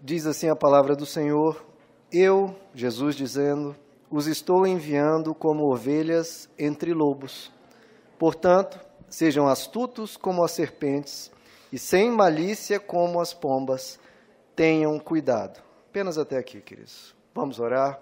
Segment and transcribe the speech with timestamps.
[0.00, 1.64] diz assim a palavra do Senhor:
[2.10, 3.76] Eu, Jesus dizendo,
[4.10, 7.52] os estou enviando como ovelhas entre lobos.
[8.18, 11.30] Portanto, sejam astutos como as serpentes
[11.72, 13.98] e sem malícia como as pombas.
[14.56, 15.62] Tenham cuidado.
[15.88, 17.14] Apenas até aqui, queridos.
[17.34, 18.00] Vamos orar.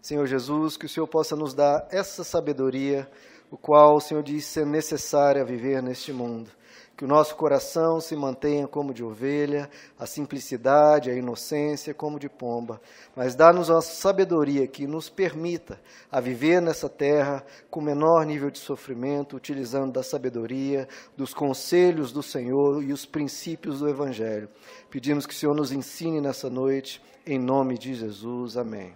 [0.00, 3.08] Senhor Jesus, que o Senhor possa nos dar essa sabedoria,
[3.50, 6.50] o qual o Senhor diz ser necessária viver neste mundo
[6.96, 9.68] que o nosso coração se mantenha como de ovelha,
[9.98, 12.80] a simplicidade, a inocência como de pomba,
[13.14, 15.78] mas dá-nos uma sabedoria que nos permita
[16.10, 22.22] a viver nessa terra com menor nível de sofrimento, utilizando da sabedoria, dos conselhos do
[22.22, 24.48] Senhor e os princípios do Evangelho.
[24.90, 28.56] Pedimos que o Senhor nos ensine nessa noite, em nome de Jesus.
[28.56, 28.94] Amém.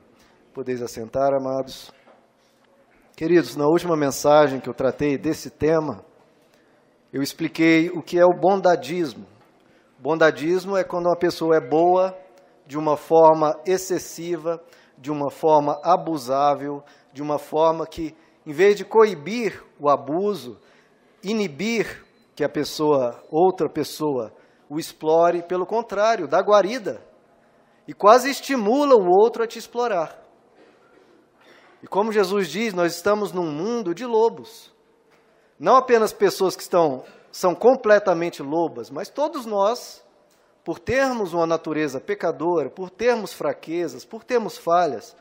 [0.55, 1.93] Podeis assentar, amados.
[3.15, 6.03] Queridos, na última mensagem que eu tratei desse tema,
[7.13, 9.27] eu expliquei o que é o bondadismo.
[9.99, 12.17] Bondadismo é quando uma pessoa é boa
[12.67, 14.63] de uma forma excessiva,
[14.97, 18.15] de uma forma abusável, de uma forma que,
[18.47, 20.59] em vez de coibir o abuso,
[21.23, 22.05] inibir
[22.37, 24.33] que a pessoa, outra pessoa,
[24.69, 27.03] o explore, pelo contrário, dá guarida
[27.89, 30.17] e quase estimula o outro a te explorar.
[31.83, 34.73] E como Jesus diz, nós estamos num mundo de lobos.
[35.61, 40.03] Não apenas pessoas que estão são completamente lobas, mas todos nós,
[40.65, 45.15] por termos uma natureza pecadora, por termos fraquezas, por termos falhas,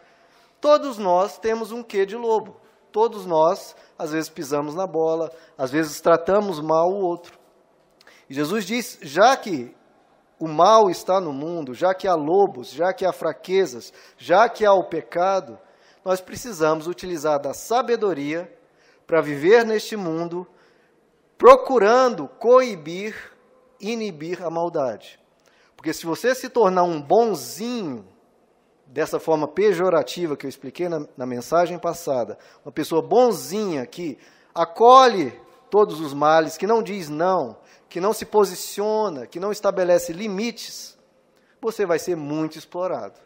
[0.61, 2.55] todos nós temos um quê de lobo.
[2.89, 7.37] Todos nós, às vezes, pisamos na bola, às vezes tratamos mal o outro.
[8.29, 9.75] E Jesus diz: já que
[10.39, 14.65] o mal está no mundo, já que há lobos, já que há fraquezas, já que
[14.65, 15.59] há o pecado,
[16.03, 18.57] nós precisamos utilizar da sabedoria
[19.09, 20.45] para viver neste mundo
[21.35, 23.15] procurando coibir,
[23.81, 25.19] inibir a maldade.
[25.75, 28.07] Porque se você se tornar um bonzinho,
[28.85, 34.15] dessa forma pejorativa que eu expliquei na, na mensagem passada, uma pessoa bonzinha que
[34.53, 35.33] acolhe
[35.71, 37.58] todos os males, que não diz não,
[37.89, 40.99] que não se posiciona, que não estabelece limites,
[41.59, 43.20] você vai ser muito explorado.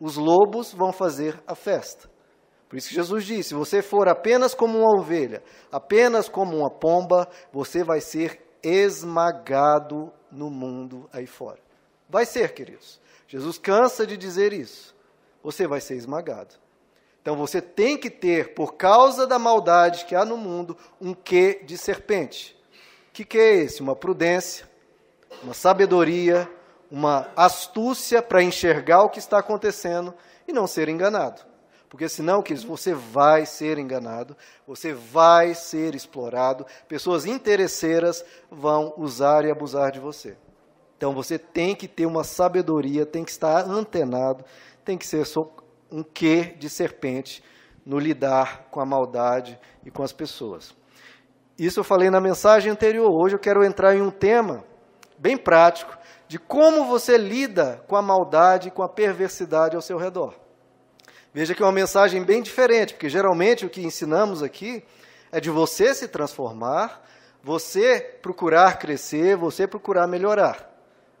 [0.00, 2.10] Os lobos vão fazer a festa.
[2.68, 5.42] Por isso que Jesus disse: se você for apenas como uma ovelha,
[5.72, 11.60] apenas como uma pomba, você vai ser esmagado no mundo aí fora.
[12.08, 13.00] Vai ser, queridos.
[13.26, 14.94] Jesus cansa de dizer isso.
[15.42, 16.54] Você vai ser esmagado.
[17.20, 21.60] Então você tem que ter, por causa da maldade que há no mundo, um quê
[21.64, 22.56] de serpente.
[23.12, 23.82] Que, que é esse?
[23.82, 24.68] Uma prudência,
[25.42, 26.50] uma sabedoria,
[26.90, 30.14] uma astúcia para enxergar o que está acontecendo
[30.46, 31.42] e não ser enganado.
[31.88, 39.44] Porque senão, queridos, você vai ser enganado, você vai ser explorado, pessoas interesseiras vão usar
[39.44, 40.36] e abusar de você.
[40.96, 44.44] Então você tem que ter uma sabedoria, tem que estar antenado,
[44.84, 45.24] tem que ser
[45.90, 47.42] um quê de serpente
[47.86, 50.76] no lidar com a maldade e com as pessoas.
[51.58, 53.10] Isso eu falei na mensagem anterior.
[53.10, 54.62] Hoje eu quero entrar em um tema
[55.16, 55.96] bem prático
[56.28, 60.47] de como você lida com a maldade e com a perversidade ao seu redor.
[61.32, 64.82] Veja que é uma mensagem bem diferente, porque geralmente o que ensinamos aqui
[65.30, 67.02] é de você se transformar,
[67.42, 70.68] você procurar crescer, você procurar melhorar.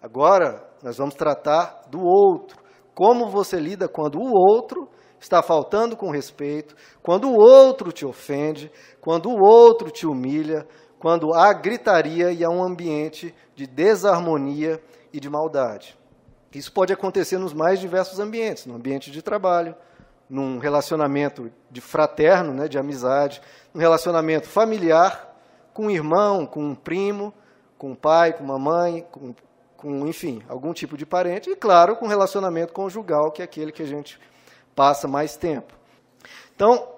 [0.02, 2.58] Agora, nós vamos tratar do outro.
[2.94, 4.88] Como você lida quando o outro
[5.20, 8.70] está faltando com respeito, quando o outro te ofende,
[9.00, 10.66] quando o outro te humilha,
[10.98, 14.80] quando há gritaria e há um ambiente de desarmonia
[15.12, 15.98] e de maldade.
[16.54, 19.76] Isso pode acontecer nos mais diversos ambientes, no ambiente de trabalho,
[20.28, 23.40] num relacionamento de fraterno, né, de amizade,
[23.72, 25.34] num relacionamento familiar,
[25.72, 27.32] com um irmão, com um primo,
[27.78, 29.34] com um pai, com uma mãe, com,
[29.76, 33.82] com, enfim, algum tipo de parente, e claro, com relacionamento conjugal, que é aquele que
[33.82, 34.20] a gente
[34.74, 35.72] passa mais tempo.
[36.54, 36.88] Então,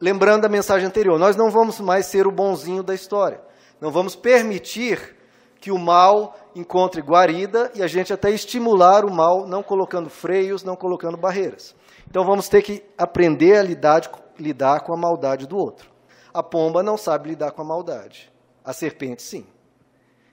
[0.00, 3.40] lembrando da mensagem anterior, nós não vamos mais ser o bonzinho da história.
[3.80, 5.16] Não vamos permitir
[5.60, 10.62] que o mal encontre guarida e a gente até estimular o mal, não colocando freios,
[10.62, 11.74] não colocando barreiras.
[12.10, 14.00] Então vamos ter que aprender a lidar,
[14.38, 15.90] lidar com a maldade do outro.
[16.32, 18.32] A pomba não sabe lidar com a maldade.
[18.64, 19.46] A serpente, sim.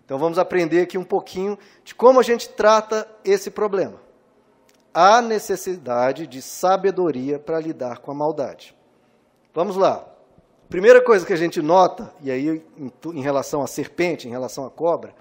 [0.03, 3.99] Então vamos aprender aqui um pouquinho de como a gente trata esse problema.
[4.93, 8.75] Há necessidade de sabedoria para lidar com a maldade.
[9.53, 10.05] Vamos lá.
[10.69, 14.65] Primeira coisa que a gente nota, e aí em, em relação à serpente, em relação
[14.65, 15.13] à cobra,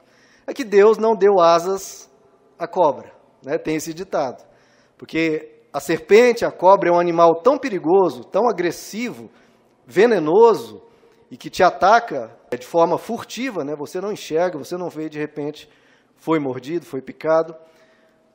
[0.46, 2.10] é que Deus não deu asas
[2.58, 3.12] à cobra.
[3.42, 3.58] Né?
[3.58, 4.44] Tem esse ditado.
[4.96, 9.28] Porque a serpente, a cobra, é um animal tão perigoso, tão agressivo,
[9.84, 10.80] venenoso
[11.28, 13.74] e que te ataca de forma furtiva, né?
[13.74, 15.68] Você não enxerga, você não vê de repente
[16.14, 17.56] foi mordido, foi picado.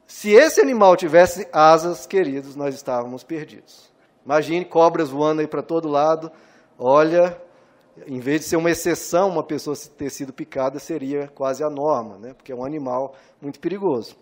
[0.06, 3.90] Se esse animal tivesse asas, queridos, nós estávamos perdidos.
[4.26, 6.30] Imagine cobras voando aí para todo lado.
[6.78, 7.42] Olha,
[8.06, 12.18] em vez de ser uma exceção, uma pessoa ter sido picada seria quase a norma,
[12.18, 12.34] né?
[12.34, 14.18] porque é um animal muito perigoso.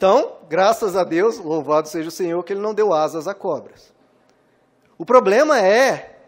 [0.00, 3.92] Então, graças a Deus, louvado seja o Senhor, que Ele não deu asas a cobras.
[4.96, 6.18] O problema é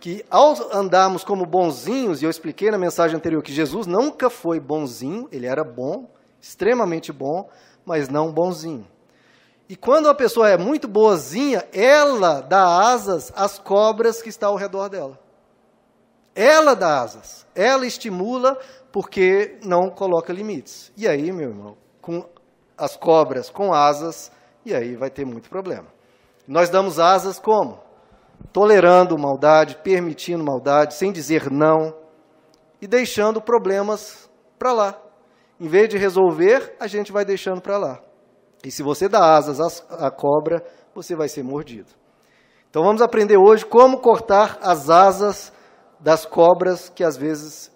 [0.00, 4.58] que, ao andarmos como bonzinhos, e eu expliquei na mensagem anterior que Jesus nunca foi
[4.58, 6.08] bonzinho, ele era bom,
[6.40, 7.50] extremamente bom,
[7.84, 8.88] mas não bonzinho.
[9.68, 14.56] E quando a pessoa é muito boazinha, ela dá asas às cobras que estão ao
[14.56, 15.20] redor dela.
[16.34, 18.58] Ela dá asas, ela estimula
[18.90, 20.90] porque não coloca limites.
[20.96, 22.24] E aí, meu irmão, com
[22.78, 24.30] as cobras com asas,
[24.64, 25.86] e aí vai ter muito problema.
[26.46, 27.80] Nós damos asas como?
[28.52, 31.94] Tolerando maldade, permitindo maldade, sem dizer não
[32.80, 35.02] e deixando problemas para lá.
[35.60, 38.00] Em vez de resolver, a gente vai deixando para lá.
[38.64, 40.64] E se você dá asas à cobra,
[40.94, 41.90] você vai ser mordido.
[42.70, 45.52] Então vamos aprender hoje como cortar as asas
[45.98, 47.72] das cobras que às vezes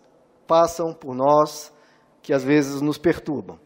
[0.46, 1.72] passam por nós,
[2.20, 3.58] que às vezes nos perturbam.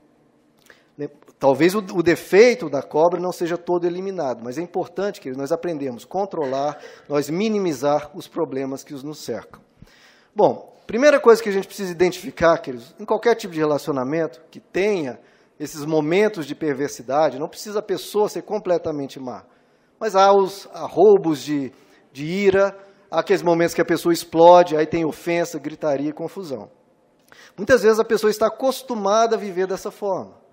[1.46, 5.52] Talvez o, o, defeito da cobra não seja todo eliminado, mas é importante que nós
[5.52, 6.76] aprendemos a controlar,
[7.08, 9.60] nós minimizar os problemas que nos cercam.
[10.34, 14.58] Bom, primeira coisa que a gente precisa identificar, queridos, em qualquer tipo de relacionamento que
[14.58, 15.20] tenha
[15.56, 19.44] esses momentos de perversidade, não precisa a pessoa ser completamente má,
[20.00, 21.72] mas há os há roubos de,
[22.12, 22.76] de ira,
[23.08, 26.68] há aqueles momentos que a pessoa explode, aí tem ofensa, gritaria e confusão.
[27.56, 30.44] Muitas vezes a pessoa está acostumada a viver dessa forma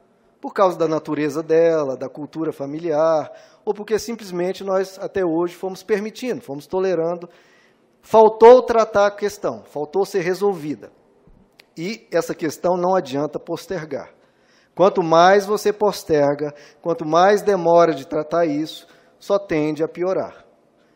[0.43, 3.31] por causa da natureza dela, da cultura familiar,
[3.63, 7.29] ou porque simplesmente nós até hoje fomos permitindo, fomos tolerando.
[8.01, 10.91] Faltou tratar a questão, faltou ser resolvida.
[11.77, 14.13] E essa questão não adianta postergar.
[14.75, 18.85] Quanto mais você posterga, quanto mais demora de tratar isso,
[19.17, 20.45] só tende a piorar.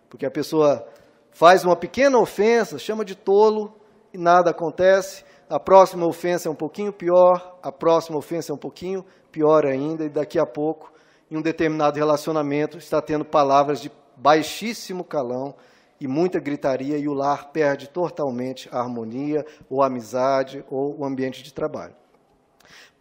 [0.10, 0.86] Porque a pessoa
[1.32, 3.80] faz uma pequena ofensa, chama de tolo
[4.14, 5.24] e nada acontece.
[5.50, 10.04] A próxima ofensa é um pouquinho pior, a próxima ofensa é um pouquinho pior ainda,
[10.04, 10.92] e daqui a pouco,
[11.32, 15.56] em um determinado relacionamento, está tendo palavras de baixíssimo calão
[16.02, 21.06] e muita gritaria, e o lar perde totalmente a harmonia, ou a amizade, ou o
[21.06, 21.96] ambiente de trabalho.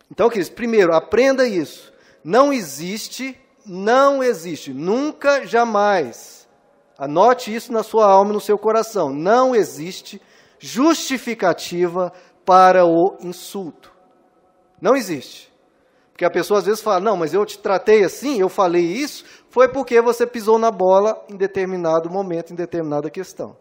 [0.09, 1.93] Então, queridos, primeiro, aprenda isso.
[2.23, 6.49] Não existe, não existe, nunca, jamais.
[6.97, 9.13] Anote isso na sua alma no seu coração.
[9.13, 10.23] Não existe
[10.59, 12.13] justificativa
[12.47, 13.93] para o insulto.
[14.81, 15.53] Não existe.
[16.13, 19.25] Porque a pessoa às vezes fala: não, mas eu te tratei assim, eu falei isso,
[19.51, 23.57] foi porque você pisou na bola em determinado momento, em determinada questão.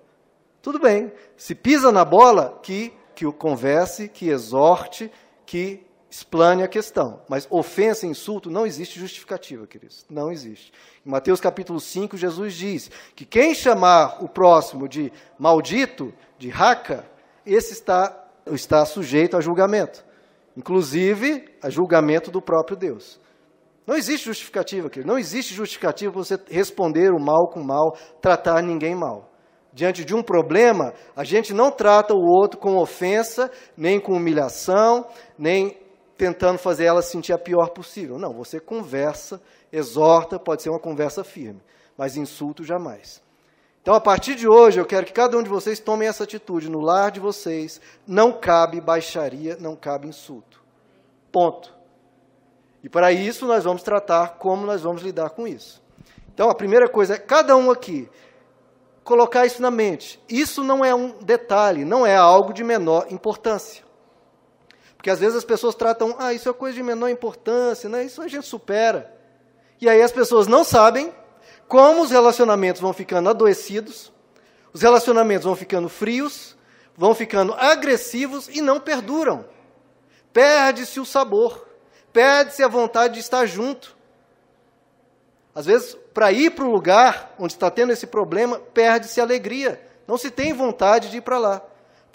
[0.61, 5.11] Tudo bem, se pisa na bola, que, que o converse, que exorte,
[5.45, 7.21] que explane a questão.
[7.27, 10.05] Mas ofensa, insulto, não existe justificativa, queridos.
[10.09, 10.71] Não existe.
[11.05, 17.05] Em Mateus capítulo 5, Jesus diz que quem chamar o próximo de maldito, de raca,
[17.45, 20.03] esse está, está sujeito a julgamento
[20.55, 23.19] inclusive a julgamento do próprio Deus.
[23.85, 25.11] Não existe justificativa, querido.
[25.11, 29.29] Não existe justificativa para você responder o mal com mal, tratar ninguém mal.
[29.71, 35.05] Diante de um problema, a gente não trata o outro com ofensa, nem com humilhação,
[35.37, 35.77] nem
[36.17, 38.17] tentando fazer ela sentir a pior possível.
[38.17, 41.61] Não, você conversa, exorta, pode ser uma conversa firme,
[41.97, 43.21] mas insulto jamais.
[43.85, 46.71] Então, a partir de hoje, eu quero que cada um de vocês tome essa atitude.
[46.71, 50.59] No lar de vocês, não cabe baixaria, não cabe insulto.
[51.31, 51.71] Ponto.
[52.83, 55.83] E para isso, nós vamos tratar como nós vamos lidar com isso.
[56.33, 58.09] Então, a primeira coisa é cada um aqui
[59.03, 60.19] colocar isso na mente.
[60.27, 63.83] Isso não é um detalhe, não é algo de menor importância.
[64.97, 68.03] Porque às vezes as pessoas tratam, ah, isso é coisa de menor importância, né?
[68.03, 69.15] isso a gente supera.
[69.79, 71.13] E aí as pessoas não sabem
[71.67, 74.11] como os relacionamentos vão ficando adoecidos,
[74.73, 76.55] os relacionamentos vão ficando frios,
[76.95, 79.45] vão ficando agressivos e não perduram.
[80.33, 81.67] Perde-se o sabor,
[82.11, 83.95] perde-se a vontade de estar junto.
[85.53, 89.81] Às vezes, para ir para o lugar onde está tendo esse problema, perde-se a alegria.
[90.07, 91.61] Não se tem vontade de ir para lá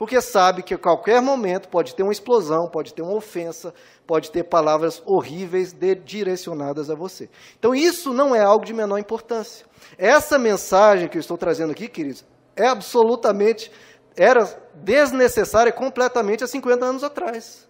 [0.00, 3.74] porque sabe que a qualquer momento pode ter uma explosão, pode ter uma ofensa,
[4.06, 5.76] pode ter palavras horríveis
[6.06, 7.28] direcionadas a você.
[7.58, 9.66] Então, isso não é algo de menor importância.
[9.98, 12.24] Essa mensagem que eu estou trazendo aqui, queridos,
[12.56, 13.70] é absolutamente,
[14.16, 17.68] era desnecessária completamente há 50 anos atrás.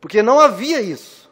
[0.00, 1.30] Porque não havia isso.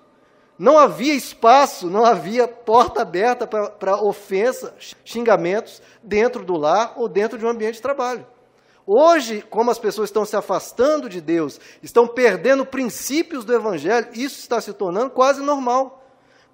[0.57, 7.37] Não havia espaço, não havia porta aberta para ofensa, xingamentos dentro do lar ou dentro
[7.37, 8.25] de um ambiente de trabalho.
[8.93, 14.41] Hoje, como as pessoas estão se afastando de Deus, estão perdendo princípios do Evangelho, isso
[14.41, 16.05] está se tornando quase normal.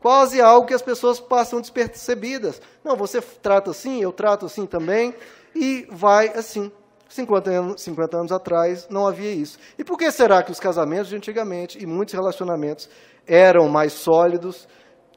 [0.02, 2.60] quase algo que as pessoas passam despercebidas.
[2.84, 5.14] Não, você trata assim, eu trato assim também,
[5.54, 6.70] e vai assim.
[7.08, 9.58] 50 anos, 50 anos atrás não havia isso.
[9.78, 12.86] E por que será que os casamentos de antigamente e muitos relacionamentos
[13.26, 14.68] eram mais sólidos,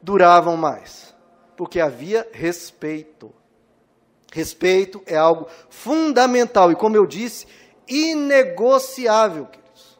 [0.01, 1.13] duravam mais?
[1.57, 3.38] Porque havia respeito.
[4.31, 7.47] Respeito é algo fundamental e, como eu disse,
[7.87, 9.99] inegociável, queridos.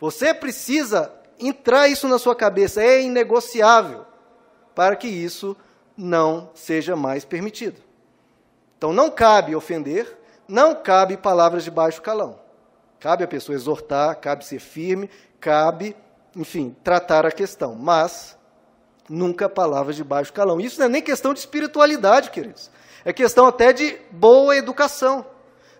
[0.00, 4.04] Você precisa entrar isso na sua cabeça, é inegociável,
[4.74, 5.56] para que isso
[5.96, 7.80] não seja mais permitido.
[8.76, 10.16] Então não cabe ofender,
[10.46, 12.38] não cabe palavras de baixo calão.
[13.00, 15.08] Cabe a pessoa exortar, cabe ser firme,
[15.40, 15.96] cabe,
[16.34, 18.36] enfim, tratar a questão, mas
[19.08, 20.60] nunca palavras de baixo calão.
[20.60, 22.70] Isso não é nem questão de espiritualidade, queridos.
[23.04, 25.24] É questão até de boa educação,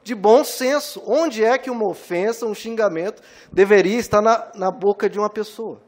[0.02, 1.02] de bom senso.
[1.06, 3.22] Onde é que uma ofensa, um xingamento
[3.52, 5.80] deveria estar na, na boca de uma pessoa?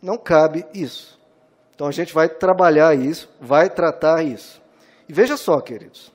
[0.00, 1.18] Não cabe isso.
[1.74, 4.62] Então a gente vai trabalhar isso, vai tratar isso.
[5.08, 6.12] E veja só, queridos.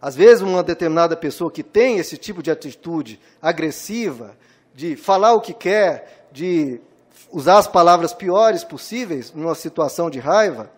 [0.00, 4.34] Às vezes, uma determinada pessoa que tem esse tipo de atitude agressiva,
[4.74, 6.80] de falar o que quer, de
[7.30, 10.70] usar as palavras piores possíveis numa situação de raiva,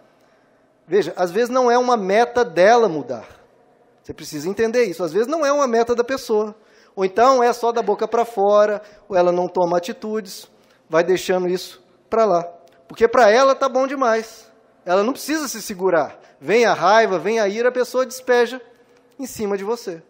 [0.92, 3.26] Veja, às vezes não é uma meta dela mudar.
[4.02, 5.02] Você precisa entender isso.
[5.02, 6.54] Às vezes não é uma meta da pessoa.
[6.94, 10.50] Ou então é só da boca para fora, ou ela não toma atitudes,
[10.90, 12.46] vai deixando isso para lá.
[12.86, 14.46] Porque para ela tá bom demais.
[14.84, 16.20] Ela não precisa se segurar.
[16.38, 18.60] Vem a raiva, vem a ira, a pessoa despeja
[19.18, 20.02] em cima de você.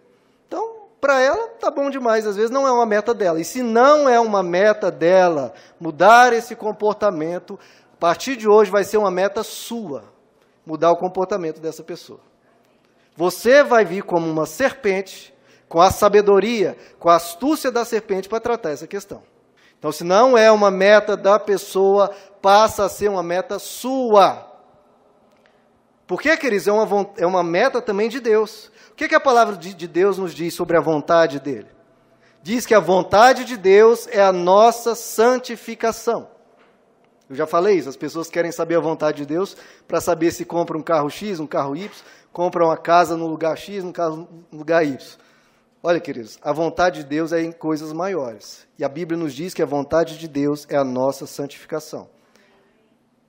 [0.49, 3.41] Então, para ela tá bom demais, às vezes não é uma meta dela.
[3.41, 7.57] E se não é uma meta dela mudar esse comportamento,
[7.93, 10.11] a partir de hoje vai ser uma meta sua
[10.66, 12.21] mudar o comportamento dessa pessoa.
[13.16, 15.35] Você vai vir como uma serpente,
[15.69, 19.23] com a sabedoria, com a astúcia da serpente para tratar essa questão.
[19.78, 24.49] Então, se não é uma meta da pessoa, passa a ser uma meta sua.
[26.07, 26.69] Por que, queridos?
[26.69, 28.71] É uma, é uma meta também de Deus.
[28.90, 31.69] O que, que a palavra de, de Deus nos diz sobre a vontade dele?
[32.42, 36.28] Diz que a vontade de Deus é a nossa santificação.
[37.33, 39.57] Eu já falei isso, as pessoas querem saber a vontade de Deus
[39.89, 41.91] para saber se compra um carro X, um carro Y,
[42.31, 44.99] compra uma casa no lugar X, no lugar Y.
[45.83, 48.69] Olha, queridos, a vontade de Deus é em coisas maiores.
[48.79, 52.11] E a Bíblia nos diz que a vontade de Deus é a nossa santificação.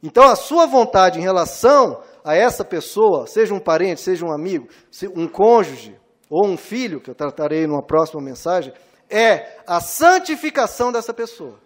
[0.04, 4.68] Então, a sua vontade em relação a essa pessoa, seja um parente, seja um amigo,
[5.16, 5.98] um cônjuge
[6.30, 8.74] ou um filho, que eu tratarei numa próxima mensagem,
[9.10, 11.63] é a santificação dessa pessoa.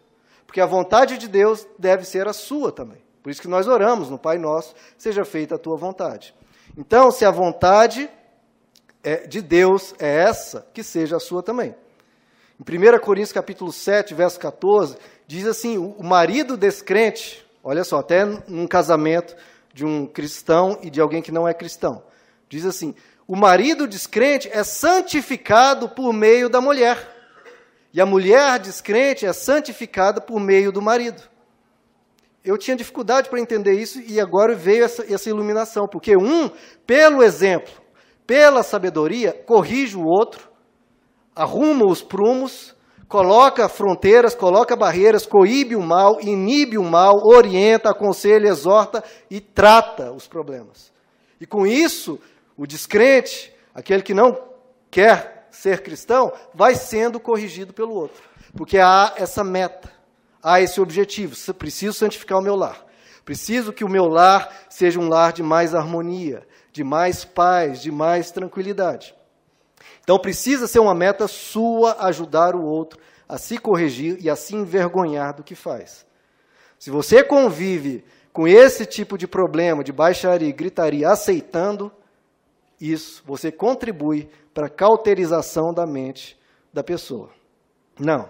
[0.48, 2.98] Porque a vontade de Deus deve ser a sua também.
[3.22, 6.34] Por isso que nós oramos no Pai Nosso, seja feita a tua vontade.
[6.77, 8.10] Então, se a vontade
[9.04, 11.75] é de Deus é essa, que seja a sua também.
[12.60, 18.25] Em 1 Coríntios capítulo 7, verso 14, diz assim: o marido descrente, olha só, até
[18.25, 19.36] num casamento
[19.74, 22.01] de um cristão e de alguém que não é cristão,
[22.50, 22.96] diz assim:
[23.27, 27.16] o marido descrente é santificado por meio da mulher.
[27.98, 31.20] E a mulher descrente é santificada por meio do marido.
[32.46, 36.48] Eu tinha dificuldade para entender isso e agora veio essa, essa iluminação, porque um,
[36.86, 37.74] pelo exemplo,
[38.27, 40.48] pela sabedoria, corrige o outro,
[41.36, 42.75] arruma os prumos,
[43.08, 50.12] coloca fronteiras, coloca barreiras, coíbe o mal, inibe o mal, orienta, aconselha, exorta e trata
[50.12, 50.94] os problemas.
[51.42, 52.20] E com isso,
[52.56, 54.38] o descrente, aquele que não
[54.92, 58.21] quer ser cristão, vai sendo corrigido pelo outro.
[58.55, 59.91] Porque há essa meta,
[60.41, 61.35] há esse objetivo.
[61.53, 62.85] Preciso santificar o meu lar.
[63.25, 67.91] Preciso que o meu lar seja um lar de mais harmonia, de mais paz, de
[67.91, 69.15] mais tranquilidade.
[70.01, 74.55] Então precisa ser uma meta sua ajudar o outro a se corrigir e a se
[74.55, 76.05] envergonhar do que faz.
[76.79, 81.91] Se você convive com esse tipo de problema, de baixaria, gritaria, aceitando
[82.79, 86.38] isso, você contribui para a cauterização da mente
[86.72, 87.29] da pessoa.
[88.00, 88.29] Não.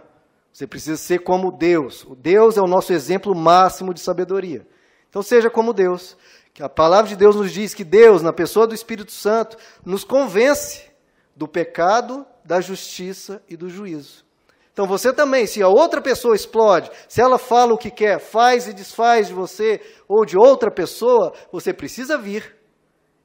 [0.52, 2.04] Você precisa ser como Deus.
[2.04, 4.66] O Deus é o nosso exemplo máximo de sabedoria.
[5.10, 6.18] Então seja como Deus.
[6.54, 10.04] Que a palavra de Deus nos diz que Deus, na pessoa do Espírito Santo, nos
[10.04, 10.90] convence
[11.36, 14.26] do pecado, da justiça e do juízo.
[14.74, 18.68] Então você também, se a outra pessoa explode, se ela fala o que quer, faz
[18.68, 22.57] e desfaz de você ou de outra pessoa, você precisa vir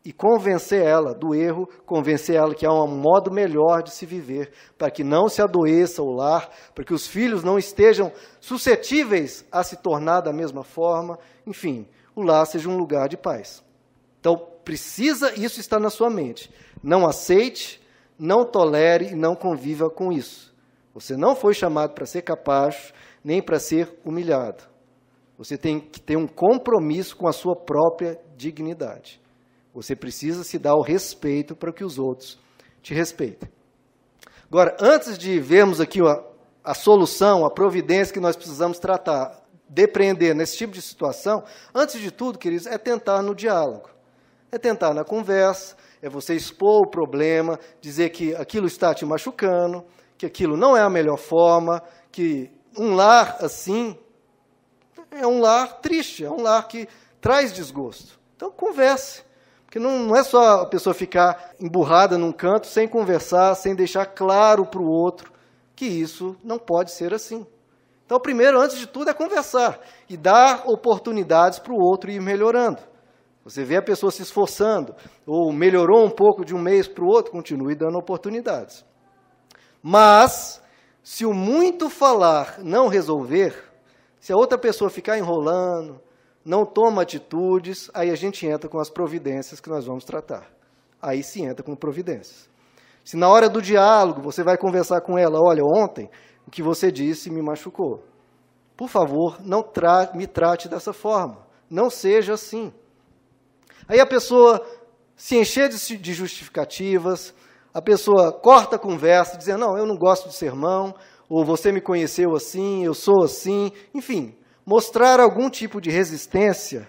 [0.05, 4.51] e convencer ela do erro, convencer ela que há um modo melhor de se viver,
[4.77, 9.63] para que não se adoeça o lar, para que os filhos não estejam suscetíveis a
[9.63, 13.63] se tornar da mesma forma, enfim, o lar seja um lugar de paz.
[14.19, 16.53] Então, precisa isso estar na sua mente.
[16.83, 17.81] Não aceite,
[18.19, 20.53] não tolere e não conviva com isso.
[20.95, 22.93] Você não foi chamado para ser capaz,
[23.25, 24.65] nem para ser humilhado.
[25.39, 29.22] Você tem que ter um compromisso com a sua própria dignidade.
[29.75, 32.39] Você precisa se dar o respeito para que os outros
[32.83, 33.49] te respeitem.
[34.51, 36.23] Agora, antes de vermos aqui a,
[36.63, 41.43] a solução, a providência que nós precisamos tratar, depreender nesse tipo de situação,
[41.75, 43.89] antes de tudo, queridos, é tentar no diálogo.
[44.51, 49.83] É tentar na conversa, é você expor o problema, dizer que aquilo está te machucando,
[50.19, 53.97] que aquilo não é a melhor forma, que um lar assim
[55.11, 56.89] é um lar triste, é um lar que
[57.21, 58.19] traz desgosto.
[58.37, 59.23] Então, converse.
[59.73, 64.05] Porque não, não é só a pessoa ficar emburrada num canto sem conversar, sem deixar
[64.05, 65.33] claro para o outro
[65.75, 67.47] que isso não pode ser assim.
[68.05, 72.83] Então, primeiro, antes de tudo, é conversar e dar oportunidades para o outro ir melhorando.
[73.45, 74.95] Você vê a pessoa se esforçando,
[75.27, 78.85] ou melhorou um pouco de um mês para o outro, continue dando oportunidades.
[79.83, 80.63] Mas,
[81.03, 83.55] se o muito falar não resolver,
[84.21, 85.99] se a outra pessoa ficar enrolando,
[86.45, 90.51] não toma atitudes, aí a gente entra com as providências que nós vamos tratar.
[91.01, 92.49] Aí se entra com providências.
[93.05, 96.09] Se na hora do diálogo você vai conversar com ela, olha, ontem
[96.47, 98.05] o que você disse me machucou.
[98.77, 101.47] Por favor, não tra me trate dessa forma.
[101.71, 102.73] Não seja assim.
[103.89, 104.65] Aí a pessoa
[105.17, 107.35] se encher de, de justificativas,
[107.73, 110.95] a pessoa corta a conversa, dizendo: Não, eu não gosto de sermão,
[111.29, 113.73] ou você me conheceu assim, eu sou assim.
[113.95, 116.89] Enfim, mostrar algum tipo de resistência,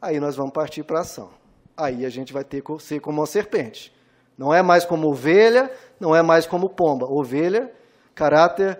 [0.00, 1.30] aí nós vamos partir para ação.
[1.76, 3.94] Aí a gente vai ter que ser como uma serpente.
[4.36, 7.06] Não é mais como ovelha, não é mais como pomba.
[7.06, 7.72] Ovelha,
[8.14, 8.78] caráter,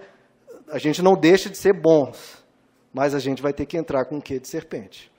[0.71, 2.45] a gente não deixa de ser bons,
[2.93, 5.11] mas a gente vai ter que entrar com o quê de serpente.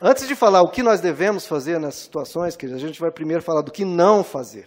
[0.00, 3.62] Antes de falar o que nós devemos fazer nessas situações, a gente vai primeiro falar
[3.62, 4.66] do que não fazer.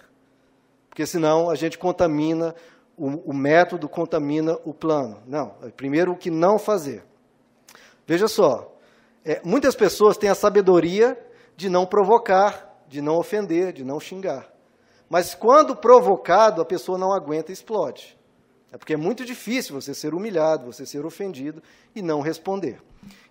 [0.89, 2.56] Porque senão a gente contamina,
[2.98, 5.22] o, o método contamina o plano.
[5.27, 7.04] Não, é primeiro o que não fazer.
[8.06, 8.72] Veja só,
[9.24, 11.18] é, muitas pessoas têm a sabedoria
[11.56, 14.48] de não provocar, de não ofender, de não xingar.
[15.10, 18.18] Mas quando provocado, a pessoa não aguenta e explode.
[18.72, 21.62] É porque é muito difícil você ser humilhado, você ser ofendido
[21.96, 22.82] e não responder.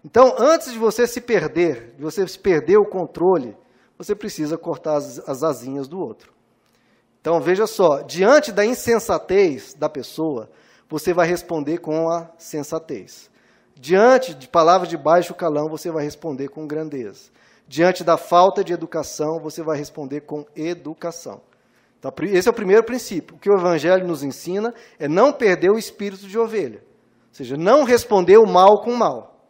[0.04, 3.56] Então, antes de você se perder, de você se perder o controle,
[3.98, 6.32] você precisa cortar as, as asinhas do outro.
[7.20, 10.50] Então, veja só, diante da insensatez da pessoa,
[10.88, 13.30] você vai responder com a sensatez.
[13.76, 17.30] Diante de palavras de baixo calão, você vai responder com grandeza.
[17.66, 21.40] Diante da falta de educação, você vai responder com educação.
[21.98, 23.36] Então, esse é o primeiro princípio.
[23.36, 26.80] O que o Evangelho nos ensina é não perder o espírito de ovelha.
[27.28, 29.48] Ou seja, não responder o mal com o mal.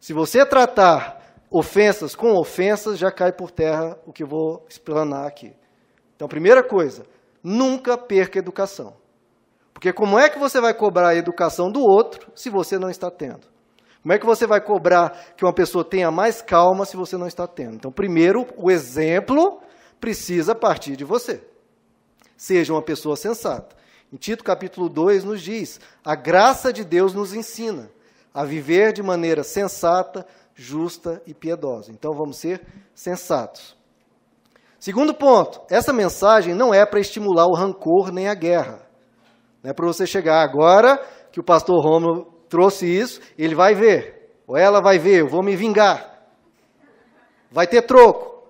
[0.00, 5.26] Se você tratar ofensas com ofensas, já cai por terra o que eu vou explanar
[5.26, 5.54] aqui.
[6.16, 7.06] Então, primeira coisa,
[7.42, 8.96] nunca perca educação.
[9.72, 13.10] Porque como é que você vai cobrar a educação do outro se você não está
[13.10, 13.53] tendo?
[14.04, 17.26] Como é que você vai cobrar que uma pessoa tenha mais calma se você não
[17.26, 17.76] está tendo?
[17.76, 19.62] Então, primeiro, o exemplo
[19.98, 21.42] precisa partir de você.
[22.36, 23.74] Seja uma pessoa sensata.
[24.12, 27.90] Em Tito capítulo 2 nos diz: a graça de Deus nos ensina
[28.34, 31.90] a viver de maneira sensata, justa e piedosa.
[31.90, 32.60] Então vamos ser
[32.94, 33.74] sensatos.
[34.78, 38.86] Segundo ponto, essa mensagem não é para estimular o rancor nem a guerra.
[39.62, 44.38] Não é para você chegar agora que o pastor Romulo trouxe isso, ele vai ver,
[44.46, 46.24] ou ela vai ver, eu vou me vingar.
[47.50, 48.44] Vai ter troco.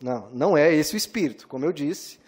[0.00, 1.46] Não, não é esse o espírito.
[1.46, 2.18] Como eu disse,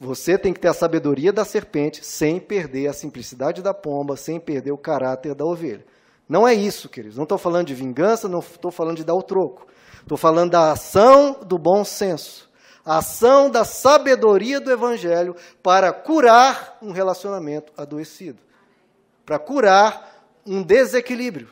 [0.00, 4.40] você tem que ter a sabedoria da serpente sem perder a simplicidade da pomba, sem
[4.40, 5.86] perder o caráter da ovelha.
[6.28, 7.16] Não é isso, queridos.
[7.16, 9.68] Não estou falando de vingança, não estou falando de dar o troco.
[10.02, 12.50] Estou falando da ação do bom senso.
[12.84, 18.42] A ação da sabedoria do evangelho para curar um relacionamento adoecido.
[19.24, 20.13] Para curar
[20.46, 21.48] um desequilíbrio.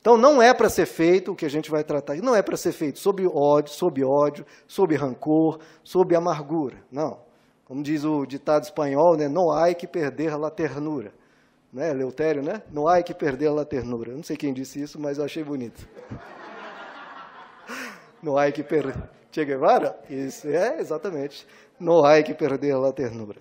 [0.00, 2.56] Então não é para ser feito o que a gente vai tratar, não é para
[2.56, 6.76] ser feito sob ódio, sob ódio, sob rancor, sob amargura.
[6.90, 7.18] Não.
[7.66, 11.12] Como diz o ditado espanhol, né, não há que perder a ternura.
[11.72, 12.62] Né, Leutério, né?
[12.72, 14.12] Não há que perder a ternura.
[14.12, 15.86] Não sei quem disse isso, mas eu achei bonito.
[18.20, 18.96] não há que perder.
[19.30, 19.96] Che Guevara?
[20.10, 21.46] Isso, é, exatamente.
[21.78, 23.40] Não há que perder a ternura.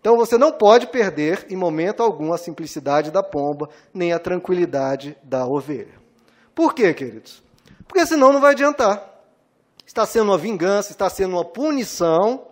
[0.00, 5.16] Então você não pode perder em momento algum a simplicidade da pomba, nem a tranquilidade
[5.22, 5.94] da ovelha.
[6.54, 7.42] Por quê, queridos?
[7.86, 9.14] Porque senão não vai adiantar.
[9.86, 12.46] Está sendo uma vingança, está sendo uma punição,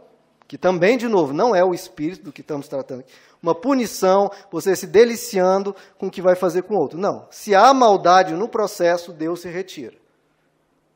[0.47, 3.13] que também, de novo, não é o espírito do que estamos tratando aqui.
[3.43, 6.99] Uma punição, você se deliciando com o que vai fazer com o outro.
[6.99, 7.27] Não.
[7.31, 9.97] Se há maldade no processo, Deus se retira.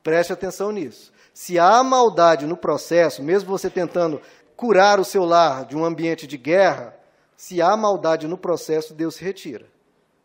[0.02, 1.12] Preste atenção nisso.
[1.34, 4.20] Se há maldade no processo, mesmo você tentando
[4.58, 6.92] curar o seu lar de um ambiente de guerra,
[7.36, 9.66] se há maldade no processo, Deus se retira.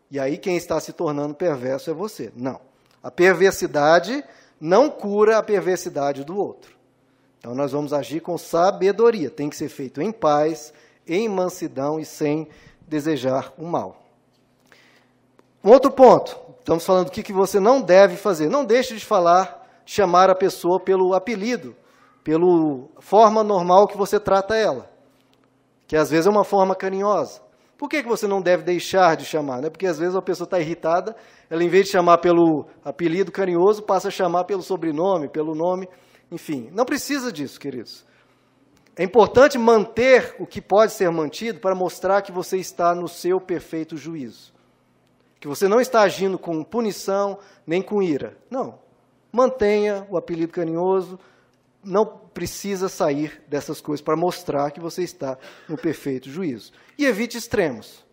[0.10, 2.34] E aí quem está se tornando perverso é você.
[2.36, 2.60] Não.
[3.04, 4.24] A perversidade
[4.60, 6.76] não cura a perversidade do outro.
[7.38, 9.30] Então nós vamos agir com sabedoria.
[9.30, 10.74] Tem que ser feito em paz,
[11.08, 12.48] em mansidão e sem
[12.88, 14.02] desejar o mal.
[15.64, 16.36] Um outro ponto.
[16.58, 18.50] Estamos falando do que, que você não deve fazer.
[18.50, 21.76] Não deixe de falar, chamar a pessoa pelo apelido,
[22.24, 22.46] pela
[23.00, 24.90] forma normal que você trata ela,
[25.88, 27.42] que às vezes é uma forma carinhosa.
[27.78, 29.62] Por que, que você não deve deixar de chamar?
[29.62, 29.70] Né?
[29.70, 31.16] Porque às vezes a pessoa está irritada,
[31.50, 35.90] ela em vez de chamar pelo apelido carinhoso, passa a chamar pelo sobrenome, pelo nome,
[36.32, 36.70] enfim.
[36.72, 38.06] Não precisa disso, queridos.
[38.96, 43.42] É importante manter o que pode ser mantido para mostrar que você está no seu
[43.42, 44.54] perfeito juízo.
[45.40, 48.38] Que você não está agindo com punição nem com ira.
[48.50, 48.80] Não.
[49.32, 51.20] Mantenha o apelido carinhoso,
[51.84, 56.72] não precisa sair dessas coisas para mostrar que você está no perfeito juízo.
[56.98, 58.04] E evite extremos.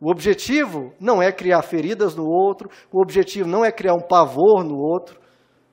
[0.00, 4.62] O objetivo não é criar feridas no outro, o objetivo não é criar um pavor
[4.62, 5.20] no outro.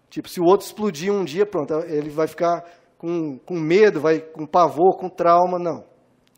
[0.10, 2.64] Tipo, se o outro explodir um dia, pronto, ele vai ficar
[2.98, 5.84] com, com medo, vai com pavor, com trauma, não.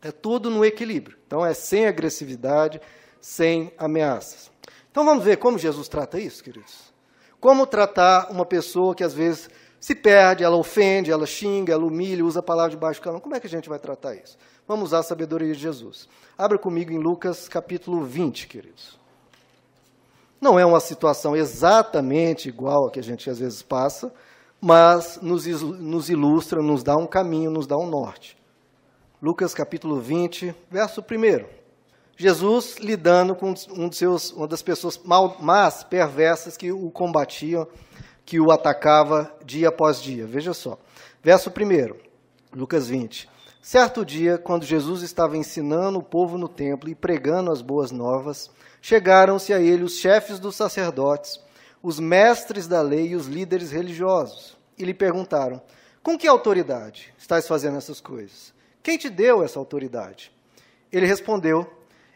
[0.02, 1.16] É tudo no equilíbrio.
[1.26, 2.80] Então é sem agressividade,
[3.20, 4.50] sem ameaças.
[4.90, 6.92] Então vamos ver como Jesus trata isso, queridos.
[7.40, 9.48] Como tratar uma pessoa que às vezes
[9.80, 13.20] se perde, ela ofende, ela xinga, ela humilha, usa a palavra de baixo calão.
[13.20, 14.36] Como é que a gente vai tratar isso?
[14.66, 16.08] Vamos usar a sabedoria de Jesus.
[16.36, 18.98] Abra comigo em Lucas capítulo 20, queridos.
[20.40, 24.12] Não é uma situação exatamente igual a que a gente às vezes passa,
[24.60, 28.36] mas nos, nos ilustra, nos dá um caminho, nos dá um norte.
[29.22, 31.58] Lucas capítulo 20, verso 1.
[32.16, 37.66] Jesus lidando com um seus, uma das pessoas mal, más, perversas que o combatiam
[38.28, 40.26] que o atacava dia após dia.
[40.26, 40.78] Veja só.
[41.22, 41.96] Verso 1,
[42.54, 43.26] Lucas 20.
[43.62, 48.50] Certo dia, quando Jesus estava ensinando o povo no templo e pregando as boas novas,
[48.82, 51.40] chegaram-se a ele os chefes dos sacerdotes,
[51.82, 55.62] os mestres da lei e os líderes religiosos, e lhe perguntaram:
[56.02, 58.52] Com que autoridade estás fazendo essas coisas?
[58.82, 60.30] Quem te deu essa autoridade?
[60.92, 61.66] Ele respondeu: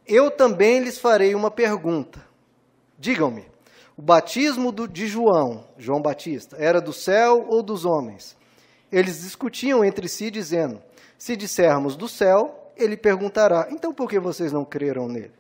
[0.07, 2.22] Eu também lhes farei uma pergunta.
[2.98, 3.51] Digam-me,
[3.97, 8.37] o batismo de João, João Batista, era do céu ou dos homens?
[8.91, 10.81] Eles discutiam entre si, dizendo:
[11.19, 15.33] Se dissermos do céu, ele perguntará: Então por que vocês não creram nele?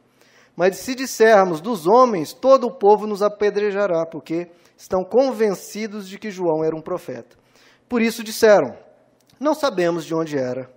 [0.54, 6.30] Mas se dissermos dos homens, todo o povo nos apedrejará, porque estão convencidos de que
[6.30, 7.36] João era um profeta.
[7.88, 8.76] Por isso disseram:
[9.40, 10.70] Não sabemos de onde era.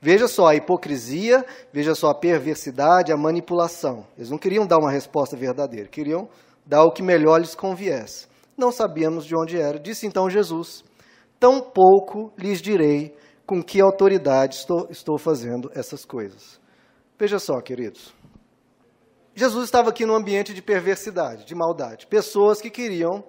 [0.00, 4.06] Veja só a hipocrisia, veja só a perversidade, a manipulação.
[4.16, 6.28] Eles não queriam dar uma resposta verdadeira, queriam
[6.68, 8.28] dar o que melhor lhes conviesse.
[8.54, 9.78] Não sabíamos de onde era.
[9.78, 10.84] Disse então Jesus:
[11.40, 16.60] Tão pouco lhes direi com que autoridade estou, estou fazendo essas coisas.
[17.18, 18.12] Veja só, queridos.
[19.34, 22.06] Jesus estava aqui num ambiente de perversidade, de maldade.
[22.06, 23.24] Pessoas que queriam